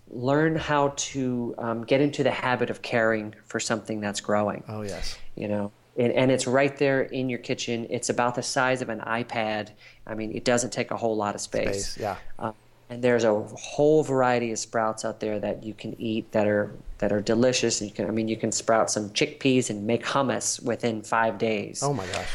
learn 0.10 0.56
how 0.56 0.94
to 0.96 1.54
um, 1.58 1.84
get 1.84 2.02
into 2.02 2.24
the 2.24 2.32
habit 2.32 2.70
of 2.70 2.82
caring 2.82 3.36
for 3.46 3.60
something 3.60 4.00
that's 4.02 4.22
growing. 4.22 4.64
Oh 4.68 4.82
yes. 4.82 5.18
You 5.36 5.48
know, 5.50 5.72
and, 5.98 6.14
and, 6.14 6.32
it's 6.32 6.46
right 6.46 6.78
there 6.78 7.02
in 7.02 7.28
your 7.30 7.40
kitchen. 7.40 7.88
It's 7.90 8.10
about 8.10 8.36
the 8.36 8.44
size 8.44 8.82
of 8.82 8.90
an 8.90 9.00
iPad. 9.00 9.72
I 10.06 10.14
mean, 10.14 10.32
it 10.36 10.46
doesn't 10.46 10.72
take 10.72 10.92
a 10.92 10.98
whole 10.98 11.16
lot 11.16 11.36
of 11.36 11.42
space. 11.42 11.92
space 11.92 11.98
yeah. 12.02 12.18
Uh, 12.38 12.52
and 12.90 13.04
there's 13.04 13.24
a 13.26 13.34
whole 13.34 14.04
variety 14.04 14.52
of 14.52 14.60
sprouts 14.60 15.04
out 15.04 15.20
there 15.20 15.40
that 15.40 15.64
you 15.64 15.74
can 15.74 16.00
eat 16.00 16.32
that 16.32 16.48
are 16.48 16.72
that 17.00 17.12
are 17.12 17.22
delicious. 17.22 17.82
You 17.82 17.92
can, 17.92 18.08
I 18.08 18.12
mean, 18.12 18.28
you 18.28 18.38
can 18.38 18.52
sprout 18.52 18.90
some 18.90 19.10
chickpeas 19.10 19.70
and 19.70 19.86
make 19.86 20.06
hummus 20.06 20.64
within 20.64 21.02
five 21.02 21.38
days. 21.38 21.84
Oh 21.84 21.94
my 21.94 22.06
gosh! 22.08 22.30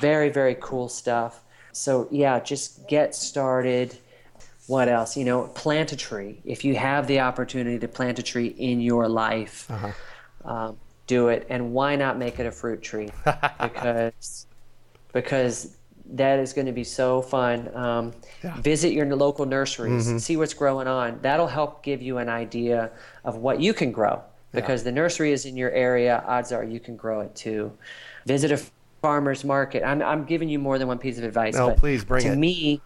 Very 0.00 0.28
very 0.28 0.56
cool 0.60 0.88
stuff. 0.88 1.40
So 1.72 2.06
yeah, 2.10 2.38
just 2.40 2.86
get 2.86 3.14
started. 3.14 3.96
What 4.66 4.88
else? 4.88 5.16
You 5.16 5.24
know, 5.24 5.44
plant 5.48 5.92
a 5.92 5.96
tree. 5.96 6.40
If 6.44 6.64
you 6.64 6.74
have 6.76 7.06
the 7.06 7.20
opportunity 7.20 7.78
to 7.78 7.88
plant 7.88 8.18
a 8.18 8.22
tree 8.22 8.48
in 8.48 8.80
your 8.80 9.08
life, 9.08 9.70
uh-huh. 9.70 9.92
um, 10.50 10.76
do 11.06 11.28
it 11.28 11.46
and 11.50 11.72
why 11.72 11.96
not 11.96 12.18
make 12.18 12.38
it 12.38 12.46
a 12.46 12.50
fruit 12.50 12.82
tree 12.82 13.10
because 13.60 14.46
because 15.12 15.76
that 16.06 16.38
is 16.38 16.52
going 16.52 16.66
to 16.66 16.72
be 16.72 16.84
so 16.84 17.22
fun 17.22 17.74
um, 17.74 18.12
yeah. 18.42 18.58
visit 18.60 18.92
your 18.92 19.06
local 19.14 19.46
nurseries 19.46 20.06
mm-hmm. 20.06 20.18
see 20.18 20.36
what's 20.36 20.54
growing 20.54 20.86
on 20.86 21.18
that'll 21.22 21.46
help 21.46 21.82
give 21.82 22.02
you 22.02 22.18
an 22.18 22.28
idea 22.28 22.90
of 23.24 23.36
what 23.36 23.60
you 23.60 23.74
can 23.74 23.92
grow 23.92 24.22
because 24.52 24.80
yeah. 24.80 24.84
the 24.84 24.92
nursery 24.92 25.32
is 25.32 25.46
in 25.46 25.56
your 25.56 25.70
area 25.70 26.22
odds 26.26 26.52
are 26.52 26.64
you 26.64 26.80
can 26.80 26.96
grow 26.96 27.20
it 27.20 27.34
too 27.34 27.72
visit 28.26 28.50
a 28.50 28.60
farmer's 29.02 29.44
market 29.44 29.82
i'm, 29.84 30.02
I'm 30.02 30.24
giving 30.24 30.48
you 30.48 30.58
more 30.58 30.78
than 30.78 30.88
one 30.88 30.98
piece 30.98 31.18
of 31.18 31.24
advice 31.24 31.54
no 31.54 31.74
please 31.74 32.04
bring 32.04 32.22
to 32.22 32.28
it 32.28 32.34
to 32.34 32.36
me 32.36 32.80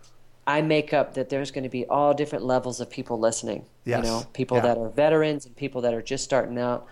I 0.48 0.62
make 0.62 0.94
up 0.94 1.12
that 1.12 1.28
there's 1.28 1.50
going 1.50 1.64
to 1.64 1.68
be 1.68 1.84
all 1.84 2.14
different 2.14 2.42
levels 2.42 2.80
of 2.80 2.88
people 2.88 3.20
listening. 3.20 3.66
Yes. 3.84 3.98
You 3.98 4.10
know, 4.10 4.22
people 4.32 4.56
yeah. 4.56 4.62
that 4.62 4.78
are 4.78 4.88
veterans 4.88 5.44
and 5.44 5.54
people 5.54 5.82
that 5.82 5.92
are 5.92 6.00
just 6.00 6.24
starting 6.24 6.58
out. 6.58 6.86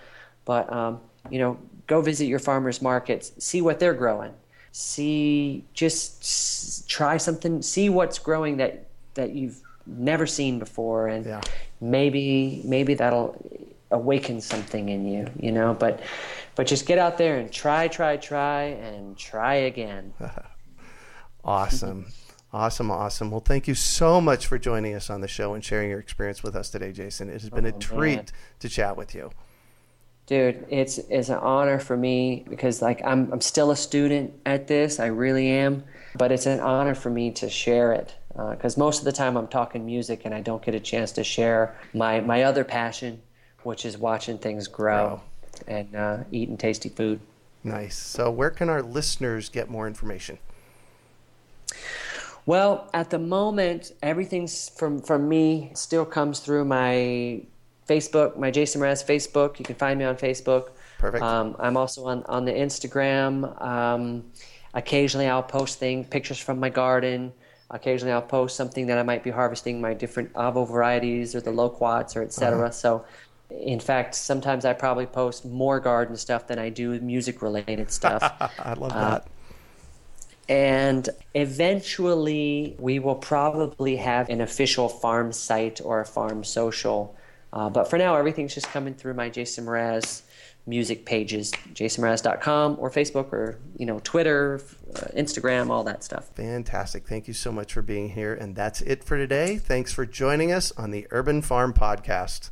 But 0.45 0.71
um, 0.71 1.01
you 1.31 1.39
know, 1.39 1.59
go 1.87 2.01
visit 2.01 2.27
your 2.27 2.39
farmers 2.39 2.83
markets, 2.83 3.33
see 3.39 3.63
what 3.63 3.79
they're 3.79 3.95
growing, 3.95 4.33
see 4.73 5.65
just 5.75 6.89
try 6.89 7.17
something, 7.17 7.63
see 7.63 7.89
what's 7.89 8.19
growing 8.19 8.57
that 8.59 8.87
that 9.15 9.31
you've 9.31 9.61
never 9.87 10.27
seen 10.27 10.59
before, 10.59 11.09
and 11.09 11.27
yeah. 11.27 11.41
maybe 11.81 12.63
maybe 12.65 12.95
that'll 12.95 13.37
awaken 13.91 14.41
something 14.41 14.89
in 14.89 15.07
you, 15.07 15.27
you 15.39 15.53
know. 15.53 15.75
But 15.75 16.01
but 16.55 16.67
just 16.67 16.87
get 16.87 16.99
out 16.99 17.19
there 17.19 17.39
and 17.39 17.53
try, 17.53 17.89
try, 17.89 18.17
try, 18.17 18.63
and 18.63 19.17
try 19.17 19.55
again. 19.55 20.13
awesome. 21.45 22.07
Awesome, 22.53 22.91
awesome. 22.91 23.31
Well, 23.31 23.41
thank 23.41 23.69
you 23.69 23.75
so 23.75 24.21
much 24.21 24.47
for 24.47 24.57
joining 24.59 24.95
us 24.95 25.11
on 25.11 25.21
the 25.21 25.29
show 25.29 25.53
and 25.53 25.63
sharing 25.63 25.91
your 25.91 25.99
experience 25.99 26.43
with 26.43 26.57
us 26.57 26.71
today, 26.71 26.91
Jason. 26.91 27.29
It 27.29 27.43
has 27.43 27.51
been 27.51 27.67
oh, 27.67 27.71
a 27.71 27.73
treat 27.73 28.17
man. 28.17 28.27
to 28.61 28.69
chat 28.69 28.97
with 28.97 29.15
you. 29.15 29.31
Dude, 30.27 30.67
it's 30.69 30.99
it's 30.99 31.29
an 31.29 31.39
honor 31.39 31.79
for 31.79 31.97
me 31.97 32.45
because 32.49 32.83
like 32.83 33.01
I'm 33.05 33.33
I'm 33.33 33.41
still 33.41 33.71
a 33.71 33.77
student 33.77 34.35
at 34.45 34.67
this. 34.67 34.99
I 34.99 35.07
really 35.07 35.49
am, 35.49 35.85
but 36.17 36.33
it's 36.33 36.47
an 36.47 36.59
honor 36.59 36.97
for 36.97 37.11
me 37.11 37.31
to 37.33 37.49
share 37.49 37.93
it 37.93 38.15
because 38.51 38.77
uh, 38.77 38.81
most 38.81 38.99
of 38.99 39.05
the 39.05 39.13
time 39.13 39.37
I'm 39.37 39.47
talking 39.47 39.87
music 39.87 40.23
and 40.25 40.35
I 40.35 40.41
don't 40.41 40.63
get 40.65 40.75
a 40.75 40.81
chance 40.81 41.13
to 41.13 41.25
share 41.25 41.79
my 41.95 42.21
my 42.21 42.43
other 42.43 42.65
passion, 42.65 43.23
which 43.63 43.85
is 43.85 43.97
watching 43.97 44.37
things 44.37 44.67
grow 44.67 45.21
and 45.69 45.95
uh, 45.95 46.19
eating 46.33 46.57
tasty 46.57 46.89
food. 46.89 47.21
Nice. 47.63 47.97
So, 47.97 48.31
where 48.31 48.51
can 48.51 48.69
our 48.69 48.83
listeners 48.83 49.49
get 49.49 49.71
more 49.71 49.87
information? 49.87 50.39
Well, 52.47 52.89
at 52.95 53.11
the 53.11 53.19
moment, 53.19 53.93
everything's 54.03 54.69
from 54.69 55.01
from 55.01 55.29
me 55.29 55.71
still 55.75 56.05
comes 56.05 56.41
through 56.41 56.65
my 56.65 57.43
Facebook, 57.87 58.37
my 58.37 58.51
Jason 58.51 58.81
Mraz 58.81 59.05
Facebook. 59.05 59.59
You 59.59 59.65
can 59.65 59.77
find 59.77 59.99
me 59.99 60.05
on 60.05 60.17
Facebook. 60.17 60.71
Perfect. 60.99 61.23
Um, 61.23 61.57
I'm 61.59 61.77
also 61.77 62.07
on, 62.07 62.23
on 62.25 62.45
the 62.45 62.53
Instagram. 62.53 63.61
Um, 63.63 64.25
occasionally, 64.75 65.27
I'll 65.27 65.43
post 65.43 65.79
things, 65.79 66.07
pictures 66.09 66.39
from 66.39 66.59
my 66.59 66.69
garden. 66.69 67.33
Occasionally, 67.71 68.13
I'll 68.13 68.23
post 68.23 68.57
something 68.57 68.87
that 68.87 68.99
I 68.99 69.03
might 69.03 69.23
be 69.23 69.31
harvesting, 69.31 69.81
my 69.81 69.93
different 69.93 70.33
avo 70.35 70.69
varieties 70.69 71.35
or 71.35 71.41
the 71.41 71.51
loquats 71.51 72.17
or 72.17 72.23
etc. 72.23 72.59
Uh-huh. 72.59 72.71
So, 72.71 73.05
in 73.51 73.81
fact, 73.81 74.15
sometimes 74.15 74.65
I 74.65 74.73
probably 74.73 75.07
post 75.07 75.45
more 75.45 75.81
garden 75.81 76.17
stuff 76.17 76.47
than 76.47 76.59
I 76.59 76.69
do 76.69 76.99
music 77.01 77.43
related 77.43 77.91
stuff. 77.91 78.23
I 78.59 78.75
love 78.75 78.93
uh, 78.93 79.11
that. 79.11 79.27
And 80.49 81.09
eventually, 81.35 82.77
we 82.79 83.01
will 83.01 83.17
probably 83.17 83.97
have 83.97 84.29
an 84.29 84.41
official 84.41 84.89
farm 84.89 85.33
site 85.33 85.81
or 85.83 86.01
a 86.01 86.07
farm 86.07 86.45
social 86.45 87.16
uh, 87.57 87.71
but 87.71 87.89
for 87.89 87.97
now, 87.97 88.15
everything's 88.17 88.55
just 88.55 88.67
coming 88.67 88.93
through 88.93 89.15
my 89.15 89.31
Jason 89.31 89.65
Mraz 89.65 90.21
music 90.67 91.07
pages, 91.07 91.53
jasonmraz.com 91.73 92.77
or 92.79 92.91
Facebook 92.91 93.33
or, 93.33 93.59
you 93.79 93.87
know, 93.87 93.99
Twitter, 94.05 94.61
uh, 94.95 95.07
Instagram, 95.17 95.71
all 95.71 95.83
that 95.85 96.05
stuff. 96.05 96.29
Fantastic. 96.35 97.09
Thank 97.09 97.27
you 97.27 97.33
so 97.33 97.51
much 97.51 97.73
for 97.73 97.81
being 97.81 98.11
here. 98.11 98.35
And 98.35 98.55
that's 98.55 98.83
it 98.83 99.03
for 99.03 99.17
today. 99.17 99.57
Thanks 99.57 99.91
for 99.91 100.05
joining 100.05 100.53
us 100.53 100.71
on 100.73 100.91
the 100.91 101.07
Urban 101.11 101.41
Farm 101.41 101.73
Podcast. 101.73 102.51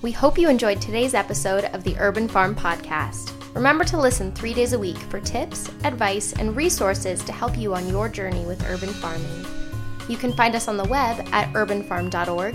We 0.00 0.12
hope 0.12 0.38
you 0.38 0.48
enjoyed 0.48 0.80
today's 0.80 1.14
episode 1.14 1.64
of 1.64 1.82
the 1.82 1.96
Urban 1.98 2.28
Farm 2.28 2.54
Podcast. 2.54 3.32
Remember 3.52 3.82
to 3.82 3.98
listen 3.98 4.30
three 4.30 4.54
days 4.54 4.74
a 4.74 4.78
week 4.78 4.96
for 4.96 5.18
tips, 5.18 5.68
advice, 5.82 6.34
and 6.34 6.54
resources 6.54 7.24
to 7.24 7.32
help 7.32 7.58
you 7.58 7.74
on 7.74 7.88
your 7.88 8.08
journey 8.08 8.44
with 8.44 8.64
urban 8.70 8.90
farming. 8.90 9.44
You 10.08 10.16
can 10.16 10.32
find 10.34 10.54
us 10.54 10.68
on 10.68 10.76
the 10.76 10.84
web 10.84 11.26
at 11.32 11.52
urbanfarm.org 11.52 12.54